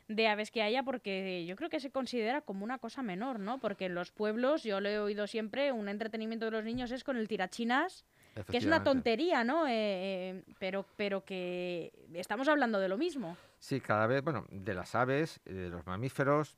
de 0.07 0.27
aves 0.27 0.51
que 0.51 0.61
haya 0.61 0.83
porque 0.83 1.45
yo 1.45 1.55
creo 1.55 1.69
que 1.69 1.79
se 1.79 1.91
considera 1.91 2.41
como 2.41 2.63
una 2.63 2.77
cosa 2.77 3.01
menor, 3.01 3.39
¿no? 3.39 3.59
Porque 3.59 3.85
en 3.85 3.95
los 3.95 4.11
pueblos, 4.11 4.63
yo 4.63 4.79
lo 4.79 4.89
he 4.89 4.99
oído 4.99 5.27
siempre, 5.27 5.71
un 5.71 5.89
entretenimiento 5.89 6.45
de 6.45 6.51
los 6.51 6.63
niños 6.63 6.91
es 6.91 7.03
con 7.03 7.17
el 7.17 7.27
tirachinas, 7.27 8.05
que 8.49 8.57
es 8.57 8.65
una 8.65 8.83
tontería, 8.83 9.43
¿no? 9.43 9.65
Eh, 9.67 9.71
eh, 9.73 10.43
pero, 10.59 10.85
pero 10.97 11.23
que 11.23 11.93
estamos 12.13 12.47
hablando 12.47 12.79
de 12.79 12.89
lo 12.89 12.97
mismo. 12.97 13.37
Sí, 13.59 13.79
cada 13.79 14.07
vez, 14.07 14.21
bueno, 14.21 14.45
de 14.51 14.73
las 14.73 14.93
aves, 14.93 15.39
de 15.45 15.69
los 15.69 15.85
mamíferos, 15.87 16.55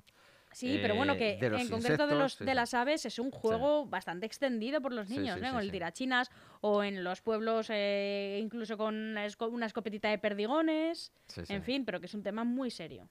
Sí, 0.58 0.80
pero 0.82 0.96
bueno, 0.96 1.15
que 1.15 1.38
en 1.39 1.70
concreto 1.70 2.08
de, 2.08 2.15
los, 2.15 2.39
de 2.39 2.56
las 2.56 2.74
aves 2.74 3.06
es 3.06 3.20
un 3.20 3.30
juego 3.30 3.86
bastante 3.86 4.26
extendido 4.26 4.82
por 4.82 4.91
los 4.91 5.08
niños, 5.08 5.39
¿no? 5.39 5.52
Con 5.52 5.62
el 5.62 5.70
tirachinas 5.70 6.32
o 6.62 6.84
en 6.84 7.04
los 7.04 7.22
pueblos 7.22 7.67
eh, 7.70 8.39
incluso 8.41 8.76
con 8.76 8.96
una 8.96 9.65
escopetita 9.67 10.10
de 10.10 10.17
perdigones, 10.17 11.12
en 11.48 11.62
fin, 11.62 11.86
pero 11.86 12.00
que 12.00 12.08
es 12.08 12.13
un 12.15 12.24
tema 12.24 12.43
muy 12.43 12.72
serio. 12.72 13.08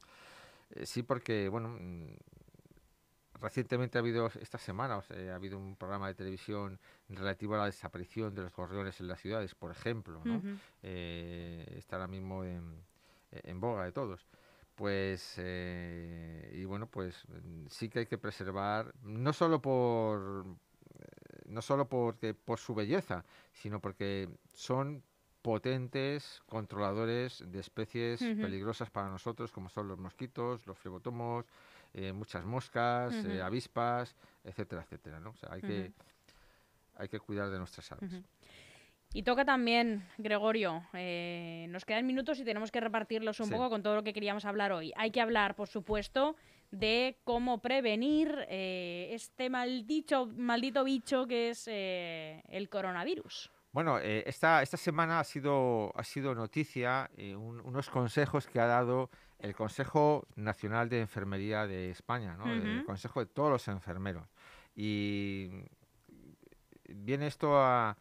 Eh, 0.71 0.87
sí, 0.87 1.05
porque, 1.05 1.49
bueno, 1.49 1.69
mm, 1.81 2.17
recientemente 3.41 3.97
ha 3.97 4.01
habido, 4.01 4.27
esta 4.41 4.59
semana, 4.59 5.01
ha 5.09 5.35
habido 5.37 5.57
un 5.57 5.77
programa 5.77 6.09
de 6.09 6.15
televisión 6.15 6.81
relativo 7.09 7.55
a 7.55 7.59
la 7.59 7.67
desaparición 7.67 8.35
de 8.35 8.43
los 8.43 8.53
gorriones 8.57 8.99
en 8.99 9.07
las 9.07 9.21
ciudades, 9.21 9.55
por 9.55 9.71
ejemplo, 9.71 10.21
¿no? 10.25 10.43
Eh, 10.83 11.65
está 11.79 11.95
ahora 11.95 12.09
mismo 12.09 12.43
en, 12.43 12.83
en 13.31 13.61
boga 13.61 13.85
de 13.85 13.93
todos 13.93 14.27
pues 14.77 15.35
eh, 15.39 16.53
y 16.55 16.65
bueno 16.65 16.87
pues 16.87 17.25
mm, 17.29 17.67
sí 17.69 17.89
que 17.89 18.01
hay 18.01 18.07
que 18.07 18.19
preservar 18.19 18.95
no 19.03 19.33
solo 19.33 19.61
por 19.61 20.45
eh, 20.99 21.43
no 21.47 21.63
solo 21.63 21.89
porque 21.89 22.35
por 22.35 22.59
su 22.59 22.75
belleza 22.75 23.25
sino 23.53 23.81
porque 23.81 24.29
son 24.55 25.03
potentes 25.41 26.43
controladores 26.47 27.43
de 27.51 27.61
especies 27.61 28.21
peligrosas 28.21 28.91
para 28.91 29.09
nosotros 29.09 29.51
como 29.51 29.71
son 29.71 29.89
los 29.89 29.99
mosquitos 29.99 30.67
los 30.67 30.79
flebotomos 30.79 31.47
eh, 31.95 32.13
muchas 32.13 32.45
moscas 32.45 33.15
avispas 33.43 34.15
etcétera 34.45 34.83
etcétera 34.83 35.21
¿no? 35.21 35.31
o 35.31 35.37
sea 35.37 35.53
hay 35.53 35.63
que 35.63 35.93
hay 36.97 37.09
que 37.09 37.19
cuidar 37.19 37.51
de 37.51 37.59
nuestras 37.59 37.91
aves 37.93 38.13
y 39.17 39.23
toca 39.23 39.47
también, 39.47 40.07
Gregorio, 40.19 40.83
eh, 40.93 41.69
nos 41.71 41.87
quedan 41.87 42.07
minutos 42.07 42.39
y 42.39 42.45
tenemos 42.45 42.71
que 42.71 42.81
repartirlos 42.81 43.41
un 43.41 43.49
poco 43.49 43.71
con 43.71 43.83
todo 43.83 43.95
lo 43.95 44.05
que 44.05 44.13
queríamos 44.13 44.45
hablar 44.45 44.73
hoy. 44.73 44.93
Hay 44.95 45.11
que 45.11 45.23
hablar, 45.23 45.57
por 45.57 45.69
supuesto, 45.69 46.37
de 46.71 47.19
cómo 47.25 47.63
prevenir 47.63 48.45
eh, 48.51 49.09
este 49.13 49.49
maldito, 49.49 50.27
maldito 50.27 50.85
bicho 50.85 51.27
que 51.27 51.49
es 51.49 51.67
eh, 51.67 52.43
el 52.49 52.69
coronavirus. 52.69 53.51
Bueno, 53.73 53.99
esta, 53.99 54.61
esta 54.61 54.77
semana 54.77 55.19
ha 55.21 55.25
sido, 55.25 55.93
ha 55.97 56.05
sido 56.05 56.35
noticia 56.35 57.11
unos 57.17 57.89
consejos 57.89 58.47
que 58.47 58.61
ha 58.61 58.67
dado 58.67 59.09
el 59.39 59.55
Consejo 59.55 60.27
Nacional 60.35 60.91
de 60.91 61.01
Enfermería 61.01 61.67
de 61.67 61.89
España, 61.89 62.37
¿no? 62.37 62.53
el 62.53 62.85
Consejo 62.85 63.21
de 63.21 63.27
todos 63.27 63.51
los 63.51 63.69
enfermeros. 63.69 64.29
Y 64.75 65.49
viene 66.89 67.27
esto 67.27 67.59
a, 67.59 67.97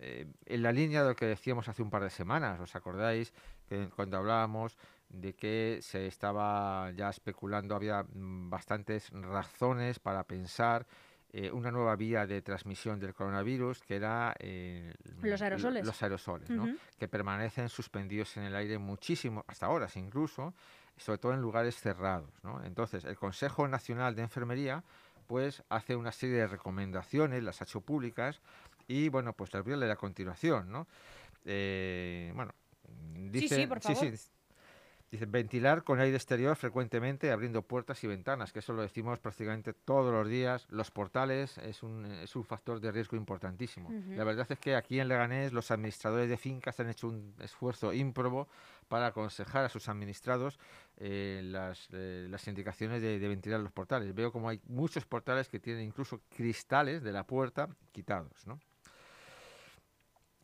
eh, 0.00 0.26
en 0.46 0.62
la 0.62 0.72
línea 0.72 1.02
de 1.02 1.10
lo 1.10 1.16
que 1.16 1.26
decíamos 1.26 1.68
hace 1.68 1.82
un 1.82 1.90
par 1.90 2.02
de 2.02 2.10
semanas, 2.10 2.60
¿os 2.60 2.74
acordáis? 2.76 3.32
que 3.68 3.88
cuando 3.94 4.16
hablábamos 4.16 4.78
de 5.08 5.34
que 5.34 5.78
se 5.82 6.06
estaba 6.06 6.90
ya 6.92 7.10
especulando, 7.10 7.74
había 7.74 8.02
mm, 8.02 8.48
bastantes 8.48 9.10
razones 9.10 9.98
para 9.98 10.24
pensar 10.24 10.86
eh, 11.32 11.50
una 11.50 11.70
nueva 11.70 11.96
vía 11.96 12.26
de 12.26 12.40
transmisión 12.42 12.98
del 12.98 13.12
coronavirus, 13.12 13.82
que 13.82 13.96
era 13.96 14.34
eh, 14.38 14.94
los 15.20 15.42
aerosoles, 15.42 15.84
los 15.84 16.02
aerosoles 16.02 16.48
que 16.98 17.08
permanecen 17.08 17.68
suspendidos 17.68 18.36
en 18.36 18.44
el 18.44 18.54
aire 18.54 18.78
muchísimo, 18.78 19.44
hasta 19.46 19.68
horas 19.68 19.96
incluso, 19.96 20.54
sobre 20.96 21.18
todo 21.18 21.34
en 21.34 21.40
lugares 21.40 21.76
cerrados. 21.76 22.30
Entonces, 22.64 23.04
el 23.04 23.16
Consejo 23.16 23.68
Nacional 23.68 24.14
de 24.14 24.22
Enfermería 24.22 24.82
pues 25.26 25.62
hace 25.68 25.94
una 25.94 26.10
serie 26.10 26.36
de 26.36 26.46
recomendaciones, 26.46 27.42
las 27.42 27.60
ha 27.60 27.64
hecho 27.64 27.82
públicas, 27.82 28.40
y 28.88 29.10
bueno, 29.10 29.34
pues 29.34 29.52
las 29.52 29.62
voy 29.62 29.74
a 29.74 29.76
leer 29.76 29.92
a 29.92 29.96
continuación. 29.96 30.72
¿no? 30.72 30.88
Eh, 31.44 32.32
bueno, 32.34 32.52
dice, 33.30 33.48
sí, 33.48 33.54
sí, 33.62 33.66
por 33.66 33.80
favor. 33.80 34.12
Dice, 35.10 35.24
ventilar 35.24 35.84
con 35.84 36.00
aire 36.00 36.16
exterior 36.16 36.54
frecuentemente 36.54 37.30
abriendo 37.30 37.62
puertas 37.62 38.04
y 38.04 38.06
ventanas, 38.06 38.52
que 38.52 38.58
eso 38.58 38.74
lo 38.74 38.82
decimos 38.82 39.18
prácticamente 39.18 39.72
todos 39.72 40.12
los 40.12 40.28
días. 40.28 40.66
Los 40.68 40.90
portales 40.90 41.56
es 41.58 41.82
un, 41.82 42.04
es 42.04 42.36
un 42.36 42.44
factor 42.44 42.78
de 42.78 42.92
riesgo 42.92 43.16
importantísimo. 43.16 43.90
La 44.10 44.24
verdad 44.24 44.46
es 44.50 44.58
que 44.58 44.76
aquí 44.76 45.00
en 45.00 45.08
Leganés 45.08 45.54
los 45.54 45.70
administradores 45.70 46.28
de 46.28 46.36
fincas 46.36 46.78
han 46.80 46.90
hecho 46.90 47.08
un 47.08 47.34
esfuerzo 47.40 47.94
ímprobo 47.94 48.48
para 48.88 49.06
aconsejar 49.06 49.64
a 49.64 49.70
sus 49.70 49.88
administrados 49.88 50.58
eh, 50.98 51.40
las, 51.42 51.88
eh, 51.92 52.26
las, 52.28 52.46
indicaciones 52.46 53.00
de, 53.00 53.18
de, 53.18 53.28
ventilar 53.28 53.60
los 53.60 53.72
portales. 53.72 54.14
Veo 54.14 54.30
como 54.30 54.50
hay 54.50 54.60
muchos 54.66 55.06
portales 55.06 55.48
que 55.48 55.58
tienen 55.58 55.84
incluso 55.84 56.20
cristales 56.28 57.02
de 57.02 57.12
la 57.12 57.24
puerta 57.24 57.68
quitados, 57.92 58.46
¿no? 58.46 58.60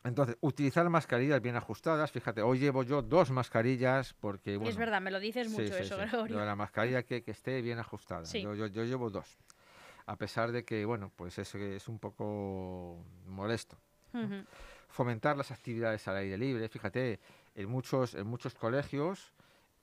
Entonces, 0.05 0.37
utilizar 0.43 0.89
mascarillas 0.91 1.41
bien 1.41 1.57
ajustadas. 1.57 2.13
Fíjate, 2.13 2.43
hoy 2.43 2.59
llevo 2.59 2.83
yo 2.83 3.01
dos 3.01 3.31
mascarillas 3.31 4.15
porque... 4.21 4.61
es 4.63 4.77
verdad, 4.77 5.01
me 5.01 5.11
lo 5.11 5.19
dices 5.19 5.49
mucho 5.49 5.77
eso, 5.77 5.97
Gregorio. 5.97 6.45
la 6.45 6.55
mascarilla 6.55 7.03
que, 7.03 7.23
que, 7.23 7.31
esté 7.31 7.63
bien 7.63 7.79
ajustada. 7.79 8.25
Yo, 8.25 8.55
yo, 8.55 8.67
yo, 8.67 8.85
llevo 8.85 9.09
dos. 9.09 9.39
A 10.05 10.17
pesar 10.17 10.53
de 10.53 10.63
que, 10.63 10.85
bueno, 10.85 11.11
pues 11.17 11.39
eso 11.39 11.57
es 11.57 11.89
un 11.89 11.99
poco 11.99 13.03
molesto. 13.27 13.79
Fomentar 14.89 15.39
las 15.39 15.51
actividades 15.51 16.07
al 16.07 16.19
aire 16.19 16.37
libre. 16.37 16.69
Fíjate, 16.69 17.19
en 17.55 17.69
muchos, 17.71 18.15
en 18.15 18.27
muchos 18.27 18.55
colegios, 18.55 19.33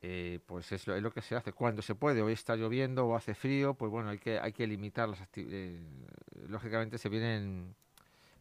eh, 0.03 0.39
pues 0.45 0.71
es 0.71 0.85
lo, 0.85 0.95
es 0.95 1.01
lo, 1.01 1.11
que 1.11 1.21
se 1.21 1.35
hace. 1.35 1.51
Cuando 1.51 1.81
se 1.81 1.95
puede, 1.95 2.21
hoy 2.21 2.33
está 2.33 2.55
lloviendo 2.55 3.07
o 3.07 3.15
hace 3.15 3.33
frío, 3.33 3.73
pues 3.73 3.91
bueno, 3.91 4.09
hay 4.09 4.19
que, 4.19 4.39
hay 4.39 4.53
que 4.53 4.67
limitar 4.67 5.09
las 5.09 5.19
actividades. 5.19 5.81
Eh, 5.81 6.45
lógicamente 6.47 6.99
se 6.99 7.09
vienen 7.09 7.75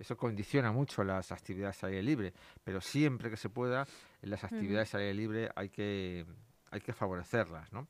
eso 0.01 0.17
condiciona 0.17 0.73
mucho 0.73 1.05
las 1.05 1.31
actividades 1.31 1.85
al 1.85 1.91
aire 1.91 2.03
libre, 2.03 2.33
pero 2.65 2.81
siempre 2.81 3.29
que 3.29 3.37
se 3.37 3.51
pueda, 3.51 3.87
las 4.23 4.43
actividades 4.45 4.95
al 4.95 5.03
aire 5.03 5.15
libre 5.15 5.51
hay 5.55 5.69
que, 5.69 6.25
hay 6.71 6.81
que 6.81 6.93
favorecerlas, 6.95 7.71
¿no? 7.73 7.87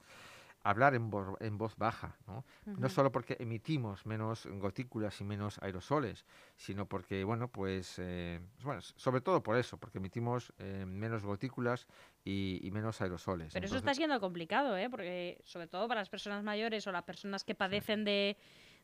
Hablar 0.63 0.95
en, 0.95 1.11
en 1.41 1.57
voz 1.57 1.77
baja, 1.79 2.19
¿no? 2.27 2.45
No 2.67 2.89
solo 2.91 3.11
porque 3.11 3.37
emitimos 3.41 4.05
menos 4.05 4.45
gotículas 4.45 5.19
y 5.21 5.25
menos 5.25 5.59
aerosoles, 5.63 6.27
sino 6.57 6.85
porque, 6.85 7.25
bueno, 7.25 7.49
pues, 7.49 7.95
eh, 7.99 8.41
bueno, 8.63 8.83
sobre 8.83 9.23
todo 9.23 9.43
por 9.43 9.57
eso, 9.57 9.79
porque 9.79 9.97
emitimos 9.97 10.53
eh, 10.59 10.85
menos 10.87 11.25
gotículas 11.25 11.87
y, 12.25 12.69
menos 12.73 13.01
aerosoles. 13.01 13.55
Pero 13.55 13.65
eso 13.65 13.79
está 13.79 13.95
siendo 13.95 14.21
complicado, 14.21 14.77
¿eh? 14.77 14.91
Porque, 14.91 15.41
sobre 15.45 15.67
todo 15.67 15.89
para 15.89 16.03
las 16.03 16.11
personas 16.11 16.45
mayores 16.45 16.87
o 16.87 16.93
las 16.93 17.05
personas 17.05 17.43
que 17.43 17.55
padecen 17.55 18.05
de 18.05 18.37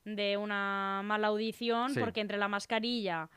de 0.07 0.37
una 0.37 1.03
mala 1.05 1.27
audición, 1.27 1.92
porque 1.95 2.21
entre 2.21 2.38
la 2.38 2.49
mascarilla 2.49 3.29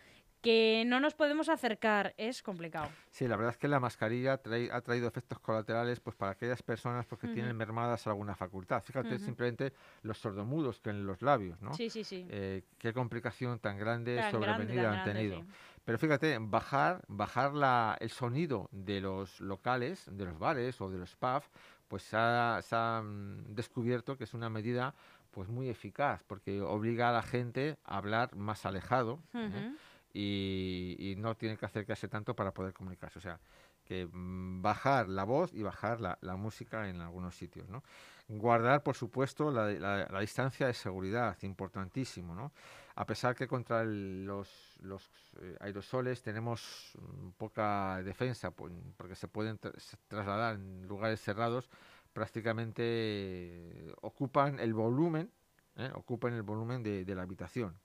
que 0.41 0.84
no 0.88 1.01
nos 1.01 1.15
podemos 1.15 1.49
acercar 1.49 2.13
es 2.17 2.41
complicado. 2.41 2.89
Sí, 3.10 3.27
la 3.27 3.36
verdad 3.36 3.51
es 3.51 3.58
que 3.58 3.67
la 3.67 3.82
mascarilla 3.82 4.34
ha 4.34 4.82
traído 4.82 5.08
efectos 5.08 5.39
colaterales 5.39 5.99
pues 5.99 6.15
para 6.15 6.32
aquellas 6.32 6.63
personas 6.63 7.05
porque 7.05 7.27
tienen 7.27 7.58
mermadas 7.58 8.08
alguna 8.08 8.36
facultad. 8.36 8.82
Fíjate 8.82 9.19
simplemente 9.19 9.73
los 10.03 10.17
sordomudos 10.17 10.79
que 10.79 10.91
en 10.91 11.05
los 11.05 11.21
labios, 11.21 11.62
¿no? 11.62 11.73
Sí, 11.73 11.89
sí, 11.89 12.05
sí. 12.05 12.25
Eh, 12.29 12.63
qué 12.77 12.93
complicación 12.93 13.60
tan 13.60 13.77
grande 13.77 14.23
sobrevenida 14.32 15.01
han 15.01 15.03
tenido. 15.03 15.43
Pero 15.84 15.97
fíjate, 15.97 16.38
bajar, 16.39 17.01
bajar 17.08 17.53
la, 17.53 17.97
el 17.99 18.12
sonido 18.12 18.69
de 18.71 19.01
los 19.01 19.41
locales, 19.41 20.08
de 20.12 20.25
los 20.25 20.38
bares 20.38 20.79
o 20.79 20.89
de 20.89 20.99
los 20.99 21.15
pubs, 21.15 21.49
pues 21.89 22.04
se 22.04 22.15
ha, 22.17 23.02
mm, 23.04 23.56
descubierto 23.56 24.17
que 24.17 24.23
es 24.23 24.34
una 24.34 24.49
medida 24.49 24.95
pues 25.32 25.49
muy 25.49 25.69
eficaz 25.69 26.23
porque 26.25 26.62
obliga 26.62 27.10
a 27.10 27.12
la 27.12 27.21
gente 27.21 27.78
a 27.84 27.97
hablar 27.97 28.36
más 28.36 28.65
alejado 28.65 29.19
¿eh? 29.34 29.73
y, 30.13 31.15
no 31.17 31.36
tiene 31.36 31.58
que 31.58 31.65
acercarse 31.65 32.08
tanto 32.08 32.36
para 32.36 32.54
poder 32.54 32.73
comunicarse. 32.73 33.19
O 33.19 33.21
sea, 33.21 33.39
que 33.84 34.08
mm, 34.12 34.62
bajar 34.62 35.10
la 35.10 35.23
voz 35.23 35.54
y 35.54 35.63
bajar 35.63 35.99
la, 35.99 36.36
música 36.36 36.88
en 36.88 37.02
algunos 37.02 37.36
sitios. 37.36 37.67
¿no? 37.69 37.84
Guardar, 38.28 38.84
por 38.84 38.95
supuesto, 38.95 39.52
la, 39.52 39.67
la, 40.10 40.19
distancia 40.19 40.67
de 40.67 40.73
seguridad, 40.73 41.36
importantísimo. 41.41 42.36
¿no? 42.36 42.52
A 42.95 43.06
pesar 43.06 43.36
que 43.36 43.47
contra 43.47 43.84
los, 43.84 44.49
los 44.82 45.10
eh, 45.41 45.56
aerosoles 45.62 46.21
tenemos 46.21 46.93
mm, 46.99 47.30
poca 47.38 48.02
defensa, 48.04 48.52
porque 48.52 49.15
se 49.15 49.28
pueden 49.28 49.60
trasladar 50.08 50.56
en 50.56 50.88
lugares 50.88 51.21
cerrados, 51.21 51.69
prácticamente 52.13 53.93
ocupan 54.02 54.60
el 54.60 54.73
volumen, 54.73 55.32
¿eh? 55.78 55.91
ocupan 55.93 56.34
el 56.34 56.43
volumen 56.43 56.84
de, 56.84 57.15
la 57.15 57.23
habitación. 57.23 57.80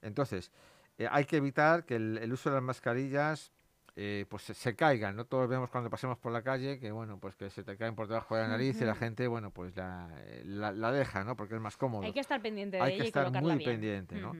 Entonces, 0.00 0.52
eh, 0.98 1.08
hay 1.10 1.24
que 1.24 1.36
evitar 1.36 1.84
que 1.84 1.96
el, 1.96 2.32
uso 2.32 2.50
de 2.50 2.56
las 2.56 2.62
mascarillas 2.62 3.52
eh, 3.94 4.24
pues 4.28 4.42
se, 4.42 4.74
caigan, 4.74 5.16
¿no? 5.16 5.26
Todos 5.26 5.48
vemos 5.48 5.68
cuando 5.70 5.90
pasemos 5.90 6.18
por 6.18 6.32
la 6.32 6.42
calle 6.42 6.78
que, 6.78 6.90
bueno, 6.90 7.18
pues 7.18 7.36
que 7.36 7.50
se 7.50 7.62
te 7.62 7.76
caen 7.76 7.94
por 7.94 8.08
debajo 8.08 8.34
de 8.36 8.42
la 8.42 8.48
nariz 8.48 8.80
y 8.80 8.84
la 8.84 8.94
gente, 8.94 9.26
bueno, 9.26 9.50
pues 9.50 9.76
la, 9.76 10.08
la, 10.44 10.92
deja, 10.92 11.24
¿no? 11.24 11.36
Porque 11.36 11.56
es 11.56 11.60
más 11.60 11.76
cómodo. 11.76 12.02
Hay 12.02 12.12
que 12.12 12.20
estar 12.20 12.40
pendiente 12.40 12.78
de 12.78 12.82
Hay 12.82 12.96
que 12.96 13.06
estar 13.06 13.30
muy 13.30 13.62
pendiente, 13.62 14.16
¿no? 14.16 14.32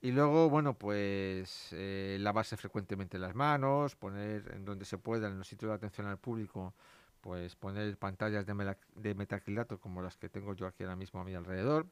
Y 0.00 0.12
luego, 0.12 0.50
bueno, 0.50 0.74
pues 0.74 1.74
lavarse 2.18 2.56
frecuentemente 2.56 3.18
las 3.18 3.34
manos, 3.34 3.96
poner 3.96 4.52
en 4.54 4.64
donde 4.64 4.84
se 4.84 4.98
pueda, 4.98 5.28
en 5.28 5.38
los 5.38 5.48
sitios 5.48 5.70
de 5.70 5.74
atención 5.76 6.06
al 6.06 6.18
público, 6.18 6.74
pues 7.20 7.56
poner 7.56 7.96
pantallas 7.96 8.44
de, 8.44 8.76
de 8.96 9.14
metacrilato 9.14 9.80
como 9.80 10.02
las 10.02 10.18
que 10.18 10.28
tengo 10.28 10.54
yo 10.54 10.66
aquí 10.66 10.84
ahora 10.84 10.94
mismo 10.94 11.20
a 11.20 11.24
mi 11.24 11.34
alrededor. 11.34 11.86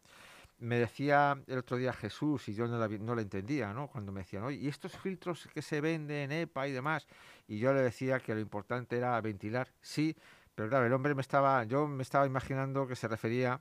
Me 0.62 0.78
decía 0.78 1.36
el 1.46 1.58
otro 1.58 1.76
día 1.76 1.92
Jesús, 1.92 2.48
y 2.48 2.54
yo 2.54 2.66
no 2.68 2.78
la, 2.78 2.88
no 2.88 3.18
entendía, 3.18 3.72
¿no? 3.72 3.88
Cuando 3.88 4.12
me 4.12 4.20
decían, 4.20 4.44
oye, 4.44 4.58
¿y 4.58 4.68
estos 4.68 4.96
filtros 4.96 5.48
que 5.52 5.60
se 5.60 5.80
venden 5.80 6.30
en 6.30 6.42
EPA 6.42 6.68
y 6.68 6.72
demás? 6.72 7.06
Y 7.48 7.58
yo 7.58 7.72
le 7.72 7.80
decía 7.80 8.20
que 8.20 8.34
lo 8.34 8.40
importante 8.40 8.96
era 8.96 9.20
ventilar, 9.20 9.68
sí, 9.80 10.16
pero 10.54 10.68
claro, 10.68 10.86
el 10.86 10.92
hombre 10.92 11.14
me 11.14 11.22
estaba, 11.22 11.64
yo 11.64 11.86
me 11.86 12.02
estaba 12.02 12.26
imaginando 12.26 12.86
que 12.86 12.96
se 12.96 13.08
refería 13.08 13.60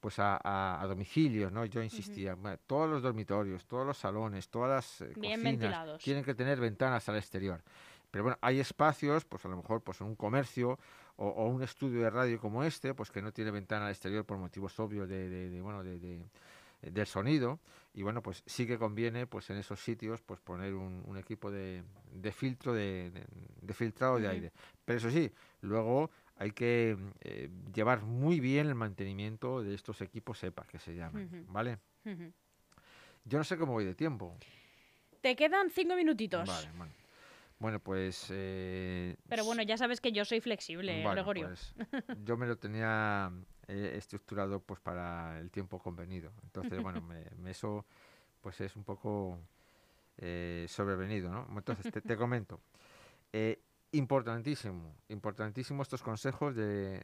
pues 0.00 0.18
a, 0.18 0.80
a, 0.80 0.86
domicilios, 0.86 1.50
¿no? 1.50 1.64
Yo 1.64 1.82
insistía, 1.82 2.36
todos 2.66 2.88
los 2.88 3.02
dormitorios, 3.02 3.66
todos 3.66 3.86
los 3.86 3.98
salones, 3.98 4.48
todas 4.48 4.70
las 4.70 5.00
eh, 5.00 5.14
cocinas 5.14 5.98
tienen 5.98 6.22
que 6.22 6.34
tener 6.34 6.60
ventanas 6.60 7.08
al 7.08 7.16
exterior. 7.16 7.62
Pero 8.10 8.24
bueno, 8.24 8.38
hay 8.40 8.60
espacios, 8.60 9.24
pues 9.24 9.44
a 9.44 9.48
lo 9.48 9.56
mejor 9.56 9.82
pues 9.82 10.00
en 10.00 10.06
un 10.06 10.14
comercio 10.14 10.78
o, 11.16 11.46
un 11.46 11.62
estudio 11.62 12.00
de 12.00 12.10
radio 12.10 12.40
como 12.40 12.62
este, 12.62 12.94
pues 12.94 13.10
que 13.10 13.22
no 13.22 13.32
tiene 13.32 13.50
ventana 13.50 13.86
al 13.86 13.92
exterior 13.92 14.24
por 14.24 14.38
motivos 14.38 14.78
obvios 14.78 15.08
de, 15.08 15.60
bueno, 15.62 15.82
de, 15.82 16.20
del 16.82 17.06
sonido 17.06 17.58
y 17.94 18.02
bueno 18.02 18.22
pues 18.22 18.42
sí 18.46 18.66
que 18.66 18.78
conviene 18.78 19.26
pues 19.26 19.48
en 19.50 19.56
esos 19.56 19.80
sitios 19.80 20.20
pues 20.20 20.40
poner 20.40 20.74
un, 20.74 21.16
equipo 21.16 21.50
de, 21.50 21.82
filtro 22.32 22.74
de, 22.74 23.10
filtrado 23.72 24.18
de 24.18 24.28
aire. 24.28 24.52
Pero 24.84 24.98
eso 24.98 25.10
sí 25.10 25.32
luego 25.62 26.10
hay 26.36 26.50
que 26.50 26.98
eh, 27.22 27.48
llevar 27.74 28.02
muy 28.02 28.40
bien 28.40 28.66
el 28.66 28.74
mantenimiento 28.74 29.62
de 29.62 29.74
estos 29.74 30.02
equipos 30.02 30.42
EPA 30.44 30.66
que 30.66 30.78
se 30.78 30.94
llaman 30.94 31.46
vale 31.48 31.78
yo 33.24 33.38
no 33.38 33.44
sé 33.44 33.56
cómo 33.58 33.72
voy 33.72 33.84
de 33.84 33.96
tiempo. 33.96 34.36
Te 35.20 35.34
quedan 35.34 35.70
cinco 35.70 35.96
minutitos. 35.96 36.46
Vale 36.46 36.68
bueno 36.76 37.05
bueno, 37.58 37.80
pues... 37.80 38.26
Eh, 38.30 39.16
Pero 39.28 39.44
bueno, 39.44 39.62
ya 39.62 39.78
sabes 39.78 40.00
que 40.00 40.12
yo 40.12 40.24
soy 40.24 40.40
flexible, 40.40 41.02
Gregorio. 41.02 41.48
Pues, 41.48 41.74
yo 42.24 42.36
me 42.36 42.46
lo 42.46 42.56
tenía 42.56 43.32
eh, 43.66 43.94
estructurado 43.96 44.60
pues 44.60 44.80
para 44.80 45.38
el 45.40 45.50
tiempo 45.50 45.78
convenido. 45.78 46.32
Entonces, 46.42 46.82
bueno, 46.82 47.00
me, 47.00 47.24
eso 47.50 47.86
pues 48.42 48.60
es 48.60 48.76
un 48.76 48.84
poco 48.84 49.38
eh, 50.18 50.66
sobrevenido, 50.68 51.30
¿no? 51.30 51.46
Entonces, 51.56 51.90
te, 51.92 52.16
comento. 52.16 52.60
importantísimo, 53.92 54.94
importantísimo 55.08 55.82
estos 55.82 56.02
consejos 56.02 56.54
de, 56.54 57.00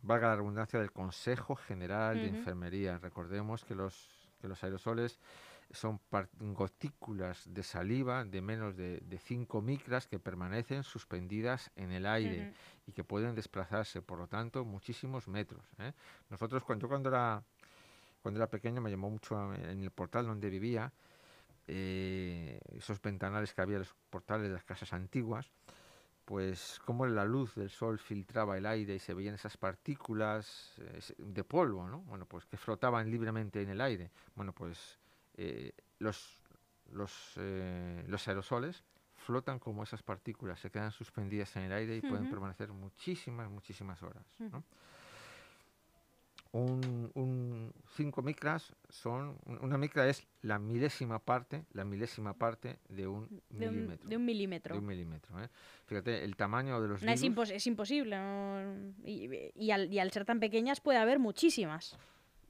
valga 0.00 0.28
la 0.28 0.36
redundancia, 0.36 0.80
del 0.80 0.92
Consejo 0.92 1.56
General 1.56 2.16
de 2.16 2.28
Enfermería. 2.28 2.98
Recordemos 2.98 3.64
que 3.66 3.74
los, 3.74 4.30
que 4.40 4.48
los 4.48 4.64
aerosoles 4.64 5.18
son 5.70 6.00
gotículas 6.40 7.42
de 7.52 7.62
saliva 7.62 8.24
de 8.24 8.40
menos 8.40 8.76
de, 8.76 9.18
5 9.18 9.60
micras 9.62 10.06
que 10.06 10.18
permanecen 10.18 10.82
suspendidas 10.82 11.70
en 11.76 11.92
el 11.92 12.06
aire 12.06 12.52
y 12.86 12.92
que 12.92 13.04
pueden 13.04 13.34
desplazarse, 13.34 14.02
por 14.02 14.18
lo 14.18 14.28
tanto, 14.28 14.64
muchísimos 14.64 15.28
metros. 15.28 15.64
¿eh? 15.78 15.92
Nosotros, 16.30 16.62
cuando, 16.64 16.88
cuando, 16.88 17.08
era, 17.08 17.42
cuando 18.22 18.38
era 18.38 18.48
pequeño, 18.48 18.80
me 18.80 18.90
llamó 18.90 19.10
mucho 19.10 19.54
en 19.54 19.82
el 19.82 19.90
portal 19.90 20.26
donde 20.26 20.50
vivía, 20.50 20.92
eh, 21.68 22.60
esos 22.76 23.02
ventanales 23.02 23.52
que 23.52 23.62
había, 23.62 23.78
los 23.78 23.94
portales 24.08 24.48
de 24.48 24.54
las 24.54 24.64
casas 24.64 24.92
antiguas, 24.92 25.50
pues 26.24 26.80
cómo 26.84 27.06
la 27.06 27.24
luz 27.24 27.54
del 27.54 27.70
sol 27.70 27.98
filtraba 27.98 28.58
el 28.58 28.66
aire 28.66 28.96
y 28.96 28.98
se 28.98 29.14
veían 29.14 29.36
esas 29.36 29.56
partículas 29.56 30.74
eh, 30.78 31.00
de 31.18 31.44
polvo, 31.44 31.88
¿no? 31.88 32.00
Bueno, 32.00 32.26
pues 32.26 32.44
que 32.46 32.56
flotaban 32.56 33.10
libremente 33.10 33.62
en 33.62 33.70
el 33.70 33.80
aire. 33.80 34.10
Bueno, 34.34 34.52
pues 34.52 34.98
eh, 35.36 35.72
los, 35.98 36.42
los, 36.92 37.32
eh, 37.36 38.04
los 38.06 38.26
aerosoles 38.28 38.84
flotan 39.16 39.58
como 39.58 39.82
esas 39.82 40.02
partículas, 40.02 40.60
se 40.60 40.70
quedan 40.70 40.92
suspendidas 40.92 41.56
en 41.56 41.64
el 41.64 41.72
aire 41.72 41.96
y 41.96 42.00
pueden 42.00 42.30
permanecer 42.30 42.70
muchísimas, 42.72 43.50
muchísimas 43.50 44.02
horas. 44.02 44.24
¿no? 44.38 44.62
un, 46.56 47.72
5 47.96 48.22
micras 48.22 48.74
son, 48.88 49.38
una 49.60 49.78
micra 49.78 50.08
es 50.08 50.26
la 50.42 50.58
milésima 50.58 51.18
parte, 51.18 51.64
la 51.72 51.84
milésima 51.84 52.34
parte 52.34 52.78
de 52.88 53.06
un 53.06 53.42
milímetro. 53.50 54.08
de 54.08 54.16
un 54.16 54.24
milímetro. 54.24 54.74
De 54.74 54.80
un 54.80 54.86
milímetro. 54.86 55.42
¿eh? 55.42 55.48
Fíjate, 55.86 56.24
el 56.24 56.36
tamaño 56.36 56.80
de 56.80 56.88
los 56.88 57.02
no. 57.02 57.12
Es, 57.12 57.66
imposible. 57.66 58.16
Y, 59.04 59.70
al, 59.70 60.12
ser 60.12 60.24
tan 60.24 60.40
pequeñas 60.40 60.80
puede 60.80 60.98
haber 60.98 61.18
muchísimas. 61.18 61.96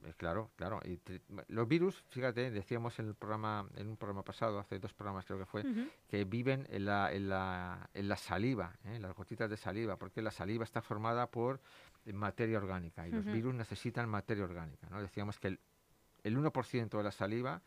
Eh, 0.05 0.13
claro, 0.15 0.51
claro. 0.55 0.79
Y 0.85 0.99
los 1.47 1.67
virus, 1.67 2.03
fíjate, 2.09 2.51
decíamos 2.51 2.97
en 2.99 3.07
el 3.07 3.15
programa, 3.15 3.67
en 3.75 3.87
un 3.87 3.97
programa 3.97 4.23
pasado, 4.23 4.59
hace 4.59 4.79
dos 4.79 4.93
programas 4.93 5.25
creo 5.25 5.39
que 5.39 5.45
fue, 5.45 5.63
que 6.07 6.23
viven 6.23 6.67
en 6.69 6.85
la, 6.85 7.11
en 7.11 7.29
la, 7.29 7.89
en 7.93 8.07
la 8.07 8.17
saliva, 8.17 8.75
¿eh? 8.85 8.95
en 8.95 9.01
las 9.01 9.13
gotitas 9.15 9.49
de 9.49 9.57
saliva, 9.57 9.97
porque 9.97 10.21
la 10.21 10.31
saliva 10.31 10.63
está 10.63 10.81
formada 10.81 11.27
por 11.27 11.59
materia 12.13 12.57
orgánica 12.57 13.07
y 13.07 13.11
los 13.11 13.25
virus 13.25 13.53
necesitan 13.53 14.07
materia 14.07 14.43
orgánica. 14.43 14.87
¿no? 14.89 15.01
Decíamos 15.01 15.39
que 15.39 15.49
el, 15.49 15.59
el 16.23 16.37
1% 16.37 16.97
de 16.97 17.03
la 17.03 17.11
saliva 17.11 17.61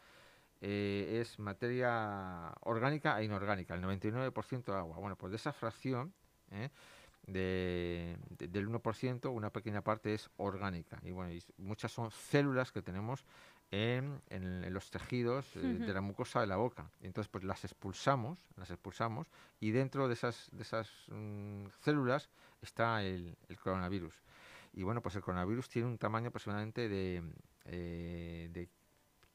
eh, 0.62 1.18
es 1.20 1.38
materia 1.38 2.52
orgánica 2.60 3.20
e 3.20 3.24
inorgánica, 3.24 3.74
el 3.74 3.82
99% 3.82 4.74
agua. 4.74 4.98
Bueno, 4.98 5.16
pues 5.16 5.30
de 5.30 5.36
esa 5.36 5.52
fracción 5.52 6.12
¿eh? 7.26 8.16
de, 8.30 8.48
del 8.48 8.68
1%, 8.68 9.32
una 9.32 9.50
pequeña 9.50 9.82
parte 9.82 10.14
es 10.14 10.30
orgánica. 10.36 11.00
Y 11.02 11.12
bueno, 11.12 11.32
muchas 11.58 11.92
son 11.92 12.10
células 12.10 12.72
que 12.72 12.82
tenemos 12.82 13.24
en, 13.70 14.20
en, 14.28 14.72
los 14.72 14.90
tejidos 14.90 15.54
eh, 15.56 15.60
de 15.60 15.92
la 15.92 16.00
mucosa 16.00 16.40
de 16.40 16.46
la 16.46 16.56
boca. 16.56 16.90
Entonces, 17.00 17.30
pues 17.30 17.44
las 17.44 17.64
expulsamos, 17.64 18.38
las 18.56 18.70
expulsamos, 18.70 19.28
y 19.60 19.70
dentro 19.70 20.08
de 20.08 20.14
esas, 20.14 20.48
de 20.52 20.62
esas 20.62 20.90
mm, 21.08 21.66
células 21.80 22.30
está 22.62 23.02
el, 23.02 23.36
el 23.48 23.58
coronavirus. 23.58 24.14
Y 24.72 24.82
bueno, 24.82 25.02
pues 25.02 25.14
el 25.16 25.22
coronavirus 25.22 25.68
tiene 25.68 25.88
un 25.88 25.98
tamaño 25.98 26.28
aproximadamente 26.28 26.88
de, 26.88 27.22
eh, 27.64 28.48
de 28.52 28.68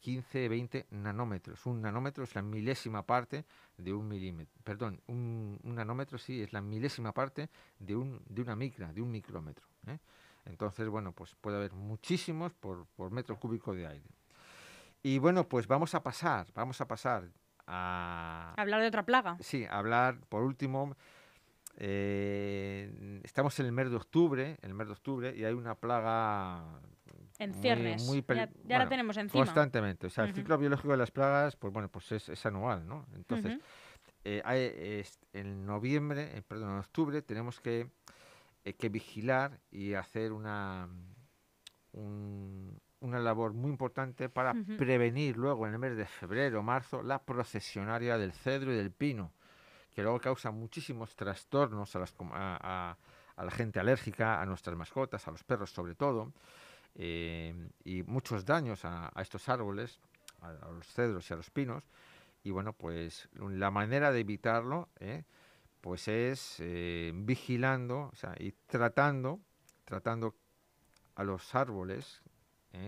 15, 0.05 0.49
20 0.49 0.85
nanómetros. 0.91 1.65
Un 1.65 1.81
nanómetro 1.81 2.23
es 2.23 2.35
la 2.35 2.43
milésima 2.43 3.01
parte 3.01 3.43
de 3.75 3.91
un 3.91 4.07
milímetro. 4.07 4.61
Perdón, 4.63 5.01
un, 5.07 5.59
nanómetro 5.63 6.19
sí 6.19 6.43
es 6.43 6.53
la 6.53 6.61
milésima 6.61 7.11
parte 7.11 7.49
de, 7.79 7.95
un, 7.95 8.21
de 8.29 8.43
una 8.43 8.55
micra, 8.55 8.93
de 8.93 9.01
un 9.01 9.09
micrómetro. 9.09 9.65
¿eh? 9.87 9.97
Entonces, 10.45 10.87
bueno, 10.89 11.11
pues 11.11 11.33
puede 11.41 11.57
haber 11.57 11.73
muchísimos 11.73 12.53
por, 12.53 12.85
por 12.95 13.09
metro 13.09 13.39
cúbico 13.39 13.73
de 13.73 13.87
aire. 13.87 14.07
Y 15.01 15.17
bueno, 15.17 15.49
pues 15.49 15.65
vamos 15.65 15.95
a 15.95 16.03
pasar, 16.03 16.45
vamos 16.53 16.79
a 16.81 16.87
pasar 16.87 17.27
a... 17.65 18.53
Hablar 18.57 18.81
de 18.81 18.87
otra 18.89 19.07
plaga. 19.07 19.37
Sí, 19.39 19.65
hablar 19.67 20.19
por 20.29 20.43
último 20.43 20.95
eh, 21.77 23.21
estamos 23.23 23.59
en 23.59 23.65
el 23.65 23.71
mes 23.71 23.89
de 23.89 23.95
octubre, 23.95 24.57
el 24.61 24.75
mes 24.75 24.85
de 24.85 24.93
octubre, 24.93 25.35
y 25.35 25.45
hay 25.45 25.53
una 25.55 25.73
plaga 25.73 26.79
en 27.39 27.53
ciernes. 27.53 28.05
Muy, 28.05 28.23
ya, 28.27 28.79
la 28.79 28.87
tenemos 28.87 29.17
encima. 29.17 29.43
Constantemente. 29.43 30.07
O 30.07 30.09
sea, 30.09 30.25
el 30.25 30.33
ciclo 30.33 30.57
biológico 30.57 30.91
de 30.91 30.97
las 30.97 31.11
plagas, 31.11 31.55
pues 31.55 31.73
bueno, 31.73 31.89
pues 31.89 32.11
es, 32.11 32.45
anual, 32.45 32.87
¿no? 32.87 33.05
Entonces, 33.15 33.59
eh, 34.23 35.03
en 35.33 35.65
noviembre, 35.65 36.43
perdón, 36.47 36.73
en 36.73 36.79
octubre, 36.79 37.21
tenemos 37.21 37.59
que, 37.59 37.89
eh, 38.63 38.73
que 38.73 38.89
vigilar 38.89 39.59
y 39.71 39.93
hacer 39.93 40.31
una, 40.31 40.87
una 41.93 43.19
labor 43.19 43.53
muy 43.53 43.71
importante 43.71 44.29
para 44.29 44.53
prevenir 44.77 45.37
luego 45.37 45.67
en 45.67 45.73
el 45.73 45.79
mes 45.79 45.95
de 45.95 46.05
febrero, 46.05 46.63
marzo, 46.63 47.03
la 47.03 47.23
procesionaria 47.23 48.17
del 48.17 48.33
cedro 48.33 48.73
y 48.73 48.77
del 48.77 48.91
pino 48.91 49.31
que 49.95 50.03
luego 50.03 50.19
causa 50.19 50.51
muchísimos 50.51 51.15
trastornos 51.15 51.95
a, 51.95 51.99
las, 51.99 52.13
a, 52.19 52.97
la 53.37 53.51
gente 53.51 53.79
alérgica, 53.79 54.41
a 54.41 54.45
nuestras 54.45 54.75
mascotas, 54.75 55.25
a 55.25 55.31
los 55.31 55.43
perros 55.45 55.71
sobre 55.71 55.95
todo, 55.95 56.33
eh, 56.95 57.53
y 57.83 58.03
muchos 58.03 58.45
daños 58.45 58.85
a, 58.85 59.11
estos 59.17 59.49
árboles, 59.49 59.99
a, 60.41 60.53
los 60.71 60.87
cedros 60.87 61.29
y 61.29 61.33
a 61.33 61.37
los 61.37 61.49
pinos. 61.49 61.87
Y 62.43 62.51
bueno, 62.51 62.73
pues 62.73 63.27
la 63.33 63.71
manera 63.71 64.11
de 64.11 64.19
evitarlo, 64.21 64.89
eh, 64.99 65.23
pues 65.81 66.07
es 66.07 66.57
eh, 66.59 67.11
vigilando 67.13 68.11
y 68.39 68.51
tratando, 68.51 69.39
tratando 69.83 70.35
a 71.15 71.23
los 71.23 71.55
árboles 71.55 72.21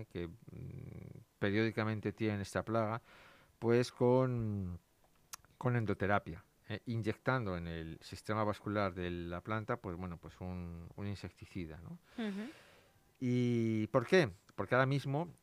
que 0.09 0.27
mm, 0.27 1.19
periódicamente 1.39 2.11
tienen 2.11 2.41
esta 2.41 2.63
plaga, 2.63 3.01
pues 3.57 3.91
con, 3.91 4.79
con 5.57 5.75
endoterapia. 5.75 6.43
Eh, 6.69 6.81
inyectando 6.87 7.55
en 7.55 7.65
el 7.65 7.97
sistema 8.01 8.43
vascular 8.43 8.93
de 8.93 9.09
la 9.09 9.39
planta, 9.39 9.77
pues 9.77 9.95
bueno, 9.95 10.17
pues 10.17 10.33
un, 10.41 10.89
insecticida, 10.97 11.79
¿no? 11.81 11.97
¿Y 13.19 13.87
por 13.87 14.05
qué? 14.05 14.29
Porque 14.55 14.75
ahora 14.75 14.85
mismo 14.85 15.33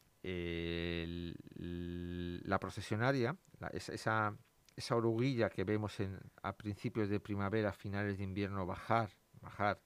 la 1.54 2.58
procesionaria, 2.58 3.36
esa, 3.72 4.34
esa 4.76 4.96
oruguilla 4.96 5.50
que 5.50 5.64
vemos 5.64 6.00
en, 6.00 6.18
a 6.42 6.56
principios 6.56 7.08
de 7.08 7.20
primavera, 7.20 7.72
finales 7.72 8.18
de 8.18 8.24
invierno, 8.24 8.66
bajar, 8.66 9.10
bajar 9.40 9.80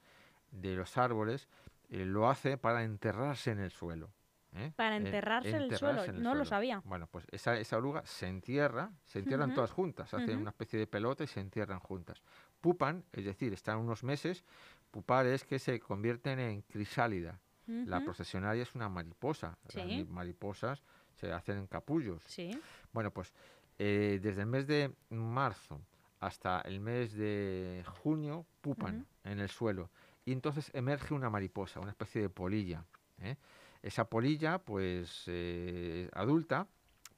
de 0.50 0.76
los 0.76 0.96
árboles, 0.96 1.48
eh, 1.90 2.04
lo 2.04 2.28
hace 2.28 2.56
para 2.56 2.84
enterrarse 2.84 3.50
en 3.50 3.58
el 3.58 3.70
suelo. 3.70 4.10
¿eh? 4.54 4.72
Para 4.76 4.96
enterrarse, 4.96 5.50
en 5.50 5.56
el 5.56 5.76
suelo, 5.76 6.06
no 6.12 6.34
lo 6.34 6.44
sabía. 6.44 6.82
Bueno, 6.84 7.06
pues 7.06 7.26
esa, 7.30 7.58
esa 7.58 7.76
oruga 7.76 8.04
se 8.06 8.28
entierra, 8.28 8.92
se 9.04 9.18
entierran 9.20 9.54
todas 9.54 9.72
juntas, 9.72 10.14
hacen 10.14 10.38
una 10.38 10.50
especie 10.50 10.78
de 10.78 10.86
pelota 10.86 11.24
y 11.24 11.26
se 11.26 11.40
entierran 11.40 11.80
juntas. 11.80 12.22
Pupan, 12.60 13.04
es 13.12 13.24
decir, 13.24 13.52
están 13.52 13.78
unos 13.78 14.04
meses, 14.04 14.44
pupar 14.90 15.26
es 15.26 15.44
que 15.44 15.58
se 15.58 15.80
convierten 15.80 16.38
en 16.38 16.62
crisálida. 16.62 17.40
La 17.68 18.00
procesionaria 18.00 18.62
es 18.62 18.74
una 18.74 18.88
mariposa, 18.88 19.58
las 19.74 20.08
mariposas 20.08 20.82
se 21.14 21.30
hacen 21.32 21.58
en 21.58 21.66
capullos. 21.66 22.22
Sí. 22.26 22.58
Bueno, 22.92 23.10
pues 23.10 23.34
eh, 23.78 24.18
desde 24.22 24.40
el 24.40 24.46
mes 24.46 24.66
de 24.66 24.94
marzo 25.10 25.80
hasta 26.20 26.62
el 26.62 26.80
mes 26.80 27.12
de 27.12 27.84
junio 27.86 28.46
pupan 28.60 29.06
en 29.24 29.38
el 29.38 29.48
suelo 29.50 29.90
y 30.24 30.32
entonces 30.32 30.70
emerge 30.74 31.14
una 31.14 31.30
mariposa, 31.30 31.80
una 31.80 31.90
especie 31.90 32.22
de 32.22 32.28
polilla. 32.28 32.84
¿eh? 33.20 33.36
Esa 33.82 34.04
polilla, 34.04 34.58
pues 34.58 35.24
eh, 35.26 36.10
adulta, 36.12 36.66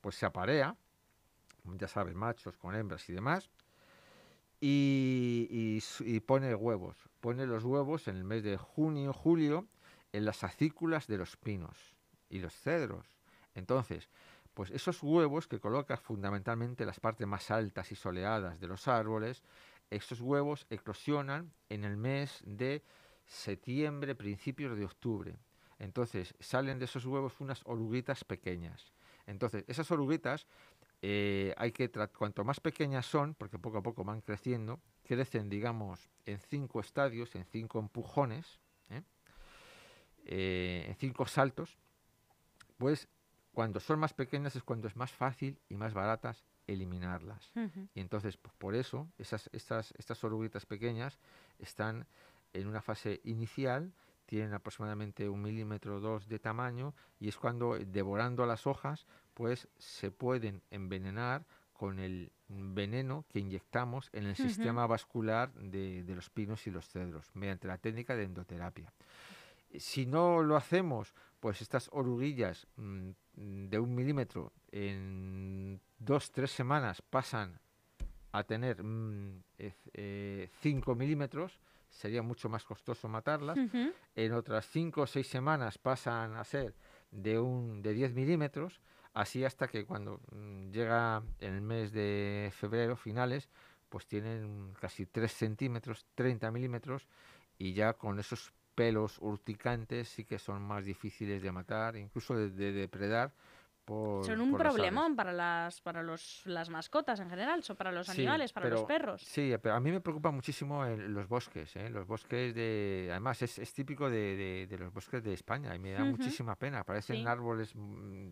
pues 0.01 0.15
se 0.15 0.27
aparea, 0.27 0.77
ya 1.65 1.89
sabes, 1.89 2.15
machos 2.15 2.57
con 2.57 2.75
hembras 2.75 3.09
y 3.09 3.13
demás, 3.13 3.51
y, 4.61 5.81
pone 6.27 6.55
huevos. 6.55 6.97
Pone 7.21 7.47
los 7.47 7.65
huevos 7.65 8.09
en 8.09 8.17
el 8.17 8.25
mes 8.25 8.43
de 8.43 8.57
junio, 8.57 9.13
julio, 9.13 9.67
en 10.13 10.25
las 10.25 10.45
acículas 10.45 11.07
de 11.07 11.19
los 11.19 11.37
pinos 11.37 11.97
y 12.29 12.39
los 12.39 12.55
cedros. 12.55 13.07
Entonces, 13.55 14.09
pues 14.55 14.71
esos 14.71 15.03
huevos 15.03 15.47
que 15.47 15.61
coloca 15.61 15.97
fundamentalmente 15.97 16.83
en 16.83 16.89
las 16.89 17.01
partes 17.01 17.27
más 17.27 17.51
altas 17.51 17.93
y 17.93 17.97
soleadas 17.97 18.61
de 18.61 18.67
los 18.67 18.89
árboles, 18.89 19.43
esos 19.91 20.21
huevos 20.21 20.67
eclosionan 20.71 21.53
en 21.69 21.85
el 21.85 21.97
mes 21.97 22.43
de 22.45 22.83
septiembre, 23.27 24.15
principios 24.15 24.77
de 24.77 24.85
octubre. 24.85 25.37
Entonces 25.79 26.35
salen 26.41 26.79
de 26.79 26.85
esos 26.85 27.07
huevos 27.07 27.41
unas 27.41 27.63
oruguitas 27.65 28.25
pequeñas. 28.25 28.93
Entonces 29.27 29.65
esas 29.67 29.91
oruguitas 29.91 30.47
eh, 31.03 31.55
hay 31.57 31.73
que 31.73 31.91
cuanto 31.91 32.45
más 32.45 32.61
pequeñas 32.61 33.07
son, 33.07 33.35
porque 33.35 33.59
poco 33.59 33.79
a 33.79 33.83
poco 33.83 34.05
van 34.05 34.21
creciendo, 34.21 34.81
crecen 35.05 35.49
digamos 35.49 36.11
en 36.27 36.39
cinco 36.39 36.81
estadios, 36.81 37.35
en 37.35 37.45
cinco 37.47 37.79
empujones, 37.79 38.61
¿eh? 38.91 39.03
Eh, 40.25 40.85
en 40.89 40.95
cinco 40.97 41.27
saltos, 41.27 41.79
pues 42.79 43.09
cuando 43.53 43.81
son 43.81 43.99
más 43.99 44.15
pequeñas 44.15 44.55
es 44.57 44.63
cuando 44.63 44.89
es 44.89 44.97
más 44.97 45.13
fácil 45.13 45.59
y 45.69 45.77
más 45.77 45.93
baratas 45.93 46.45
eliminarlas. 46.67 47.53
Y 47.95 48.01
entonces, 48.01 48.37
pues, 48.37 48.55
por 48.55 48.75
eso, 48.75 49.09
esas, 49.19 49.51
estas, 49.53 49.93
estas 49.99 50.23
oruguitas 50.23 50.67
pequeñas 50.67 51.19
están 51.59 52.07
en 52.53 52.69
una 52.69 52.81
fase 52.81 53.21
inicial 53.25 53.93
tienen 54.31 54.55
aproximadamente 54.55 55.29
un 55.29 55.43
milímetro 55.43 55.97
o 55.97 56.01
dos 56.01 56.29
de 56.29 56.39
tamaño 56.39 56.95
y 57.19 57.27
es 57.27 57.37
cuando 57.37 57.75
eh, 57.75 57.85
devorando 57.85 58.47
las 58.47 58.65
hojas 58.65 59.05
pues 59.35 59.67
se 59.77 60.13
pueden 60.13 60.63
envenenar 60.71 61.45
con 61.73 61.99
el 61.99 62.31
veneno 62.47 63.25
que 63.29 63.41
inyectamos 63.41 64.09
en 64.13 64.27
el 64.27 64.37
sistema 64.37 64.87
vascular 64.87 65.53
de, 65.55 66.05
los 66.15 66.31
pinos 66.31 66.65
y 66.69 66.71
los 66.71 66.89
cedros 66.89 67.29
mediante 67.35 67.67
la 67.67 67.79
técnica 67.79 68.15
de 68.15 68.25
endoterapia. 68.25 68.93
Si 69.79 70.07
no 70.07 70.43
lo 70.43 70.57
hacemos, 70.57 71.15
pues 71.39 71.63
estas 71.63 71.89
oruguillas 71.93 72.67
mm, 72.77 73.11
de 73.35 73.79
un 73.79 73.95
milímetro 73.95 74.53
en 74.73 75.81
dos, 75.99 76.31
tres 76.31 76.51
semanas 76.51 77.03
pasan 77.03 77.61
a 78.33 78.45
tener 78.45 78.77
5 78.77 78.85
mm, 78.87 79.43
eh, 79.95 80.49
milímetros, 80.97 81.59
sería 81.89 82.23
mucho 82.23 82.49
más 82.49 82.65
costoso 82.65 83.09
matarlas. 83.09 83.59
En 84.15 84.33
otras 84.33 84.67
5 84.67 85.03
o 85.03 85.07
6 85.07 85.27
semanas 85.27 85.79
pasan 85.79 86.37
a 86.37 86.45
ser 86.45 86.75
de, 87.11 87.39
un, 87.39 87.83
de 87.83 87.93
10 87.93 88.15
milímetros, 88.15 88.81
así 89.15 89.45
hasta 89.45 89.67
que 89.67 89.85
cuando 89.85 90.21
mm, 90.33 90.71
llega 90.71 91.23
en 91.41 91.55
el 91.55 91.63
mes 91.63 91.93
de 91.93 92.53
febrero, 92.55 92.97
finales, 92.97 93.49
pues 93.89 94.07
tienen 94.07 94.75
casi 94.81 95.07
3 95.07 95.33
centímetros, 95.33 96.07
30 96.15 96.51
milímetros, 96.53 97.09
y 97.59 97.73
ya 97.75 97.95
con 97.95 98.19
esos 98.21 98.53
pelos 98.81 99.19
urticantes 99.21 100.09
sí 100.09 100.25
que 100.25 100.39
son 100.39 100.63
más 100.63 100.85
difíciles 100.85 101.43
de 101.43 101.53
matar, 101.53 101.97
incluso 101.97 102.35
de 102.35 102.73
depredar, 102.73 103.33
son 104.23 104.41
un 104.41 104.57
problemón 104.57 105.17
para 105.17 105.33
las 105.33 105.81
para 105.81 106.03
los, 106.03 106.43
las 106.45 106.71
mascotas 106.71 107.19
en 107.19 107.29
general, 107.29 107.65
son 107.65 107.77
para 107.77 107.91
los 107.91 108.09
animales, 108.09 108.53
para 108.53 108.69
los 108.69 108.85
perros. 108.85 109.23
Sí, 109.23 109.53
pero 109.61 109.75
a 109.75 109.81
mí 109.81 109.91
me 109.91 110.01
preocupa 110.01 110.31
muchísimo 110.31 110.85
los 110.85 111.27
bosques, 111.27 111.75
¿eh? 111.75 111.91
los 111.91 112.07
bosques 112.07 112.55
de, 112.55 113.09
además 113.11 113.43
es, 113.43 113.59
es 113.59 113.73
típico 113.73 114.09
de, 114.09 114.67
de, 114.69 114.79
los 114.79 114.93
bosques 114.93 115.25
de 115.25 115.33
España 115.33 115.75
y 115.75 115.81
me 115.81 115.93
da 115.93 116.05
muchísima 116.05 116.55
pena. 116.55 116.85
Parecen 116.85 117.27
árboles 117.27 117.75
mm, 117.75 118.29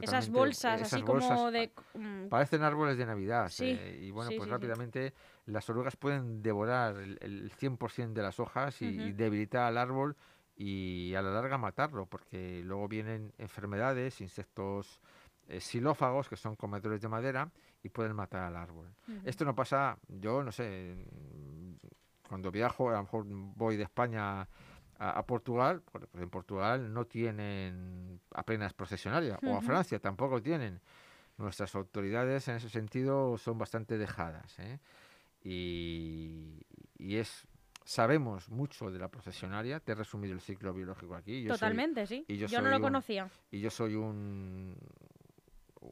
esas 0.00 0.30
bolsas, 0.30 0.82
así 0.82 1.02
como 1.02 1.50
de... 1.50 1.70
Mm, 1.94 2.28
parecen 2.28 2.62
árboles 2.62 2.96
de 2.96 3.06
Navidad. 3.06 3.50
Eh, 3.60 4.00
y 4.02 4.10
bueno, 4.10 4.30
pues 4.36 4.48
rápidamente 4.48 5.12
las 5.46 5.68
orugas 5.68 5.96
pueden 5.96 6.42
devorar 6.42 6.96
el, 6.96 7.18
el 7.20 7.52
100% 7.52 8.12
de 8.12 8.22
las 8.22 8.40
hojas 8.40 8.80
y, 8.80 9.12
debilitar 9.12 9.64
al 9.64 9.78
árbol 9.78 10.16
y 10.56 11.14
a 11.14 11.22
la 11.22 11.30
larga 11.30 11.58
matarlo, 11.58 12.06
porque 12.06 12.62
luego 12.64 12.88
vienen 12.88 13.32
enfermedades, 13.38 14.20
insectos 14.20 15.00
eh, 15.48 15.60
xilófagos, 15.60 16.28
que 16.28 16.36
son 16.36 16.56
comedores 16.56 17.00
de 17.00 17.08
madera, 17.08 17.50
y 17.82 17.88
pueden 17.88 18.14
matar 18.14 18.44
al 18.44 18.56
árbol. 18.56 18.88
Esto 19.24 19.44
no 19.44 19.54
pasa, 19.54 19.98
yo 20.08 20.42
no 20.42 20.52
sé, 20.52 21.04
cuando 22.28 22.50
viajo, 22.50 22.90
a 22.90 22.92
lo 22.92 23.02
mejor 23.02 23.24
voy 23.26 23.76
de 23.76 23.82
España 23.82 24.48
a, 25.02 25.26
Portugal, 25.26 25.82
porque 25.90 26.06
en 26.14 26.30
Portugal 26.30 26.92
no 26.92 27.06
tienen 27.06 28.20
apenas 28.32 28.72
procesionaria, 28.72 29.38
o 29.44 29.56
a 29.56 29.62
Francia 29.62 29.98
tampoco 29.98 30.40
tienen. 30.40 30.80
Nuestras 31.38 31.74
autoridades 31.74 32.46
en 32.48 32.56
ese 32.56 32.68
sentido 32.68 33.36
son 33.38 33.58
bastante 33.58 33.98
dejadas. 33.98 34.58
¿eh? 34.60 34.78
Y, 35.42 36.60
y 36.98 37.16
es 37.16 37.48
sabemos 37.84 38.48
mucho 38.48 38.90
de 38.90 38.98
la 38.98 39.08
procesionaria. 39.08 39.80
Te 39.80 39.92
he 39.92 39.94
resumido 39.94 40.34
el 40.34 40.40
ciclo 40.40 40.72
biológico 40.72 41.14
aquí. 41.14 41.46
Totalmente, 41.46 42.06
sí. 42.06 42.24
yo, 42.28 42.62
no 42.62 42.70
lo 42.70 42.80
conocía. 42.80 43.28
Y 43.50 43.60
yo 43.60 43.70
soy 43.70 43.94
un, 43.94 44.76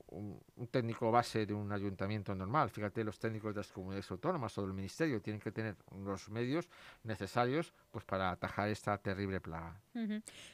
un, 0.09 0.41
técnico 0.71 1.11
base 1.11 1.47
de 1.47 1.55
un 1.55 1.73
ayuntamiento 1.73 2.35
normal. 2.35 2.71
Fíjate, 2.71 3.03
los 3.05 3.19
técnicos 3.19 3.55
de 3.55 3.61
las 3.61 3.73
comunidades 3.73 4.11
autónomas 4.11 4.57
o 4.59 4.63
del 4.63 4.73
ministerio 4.73 5.21
tienen 5.21 5.41
que 5.41 5.51
tener 5.51 5.77
los 6.05 6.29
medios 6.31 6.69
necesarios 7.03 7.73
pues 7.91 8.05
para 8.05 8.31
atajar 8.31 8.69
esta 8.69 8.97
terrible 8.99 9.41
plaga. 9.41 9.81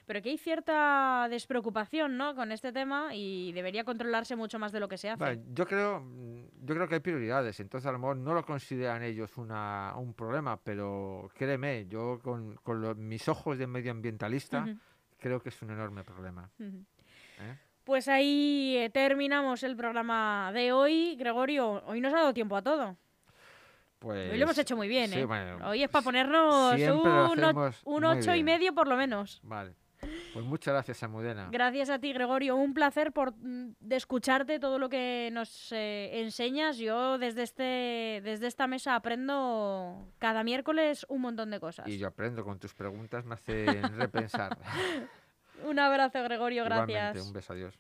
Pero 0.06 0.22
que 0.22 0.30
hay 0.30 0.38
cierta 0.38 1.28
despreocupación 1.28 2.16
¿no? 2.16 2.34
con 2.34 2.52
este 2.52 2.72
tema 2.72 3.14
y 3.14 3.52
debería 3.52 3.84
controlarse 3.84 4.36
mucho 4.36 4.58
más 4.58 4.72
de 4.72 4.80
lo 4.80 4.88
que 4.88 4.98
se 4.98 5.10
hace. 5.10 5.40
yo, 5.52 5.66
creo, 5.66 6.02
yo 6.62 6.74
creo 6.74 6.88
que 6.88 6.94
hay 6.94 7.00
prioridades, 7.00 7.60
entonces 7.60 7.86
a 7.86 7.92
lo 7.92 7.98
mejor 7.98 8.16
no 8.16 8.34
lo 8.34 8.44
consideran 8.44 9.02
ellos 9.02 9.36
una, 9.36 9.94
un 9.96 10.14
problema, 10.14 10.58
pero 10.62 11.30
créeme, 11.34 11.86
yo 11.88 12.20
con, 12.22 12.56
con 12.62 13.06
mis 13.06 13.28
ojos 13.28 13.58
de 13.58 13.66
medioambientalista 13.66 14.66
creo 15.18 15.42
que 15.42 15.48
es 15.50 15.62
un 15.62 15.70
enorme 15.70 16.04
problema. 16.04 16.50
Pues 17.86 18.08
ahí 18.08 18.76
eh, 18.78 18.90
terminamos 18.90 19.62
el 19.62 19.76
programa 19.76 20.50
de 20.52 20.72
hoy. 20.72 21.14
Gregorio, 21.14 21.84
hoy 21.86 22.00
nos 22.00 22.12
ha 22.12 22.16
dado 22.16 22.34
tiempo 22.34 22.56
a 22.56 22.62
todo. 22.62 22.96
Pues, 24.00 24.32
hoy 24.32 24.38
lo 24.38 24.42
hemos 24.42 24.58
hecho 24.58 24.76
muy 24.76 24.88
bien, 24.88 25.12
¿eh? 25.12 25.24
hoy 25.64 25.84
es 25.84 25.88
para 25.88 26.02
ponernos 26.02 26.74
un, 27.84 28.04
ocho 28.04 28.34
y 28.34 28.42
medio 28.42 28.74
por 28.74 28.88
lo 28.88 28.96
menos. 28.96 29.38
Vale. 29.44 29.76
Pues 30.32 30.44
muchas 30.44 30.74
gracias, 30.74 31.00
Amudena. 31.04 31.48
Gracias 31.52 31.88
a 31.88 32.00
ti, 32.00 32.12
Gregorio. 32.12 32.56
Un 32.56 32.74
placer 32.74 33.12
por 33.12 33.32
mm, 33.36 33.76
de 33.78 33.96
escucharte 33.96 34.58
todo 34.58 34.80
lo 34.80 34.88
que 34.88 35.30
nos 35.32 35.70
eh, 35.70 36.10
enseñas. 36.22 36.78
Yo 36.78 37.18
desde 37.18 37.44
este 37.44 38.20
desde 38.24 38.48
esta 38.48 38.66
mesa 38.66 38.96
aprendo 38.96 40.12
cada 40.18 40.42
miércoles 40.42 41.06
un 41.08 41.20
montón 41.20 41.52
de 41.52 41.60
cosas. 41.60 41.86
Y 41.86 41.98
yo 41.98 42.08
aprendo 42.08 42.44
con 42.44 42.58
tus 42.58 42.74
preguntas, 42.74 43.24
me 43.24 43.34
hacen 43.34 43.96
repensar. 43.96 44.58
Un 45.64 45.78
abrazo, 45.78 46.22
Gregorio, 46.22 46.64
gracias. 46.64 47.26
un 47.26 47.32
beso, 47.32 47.52
adiós. 47.52 47.78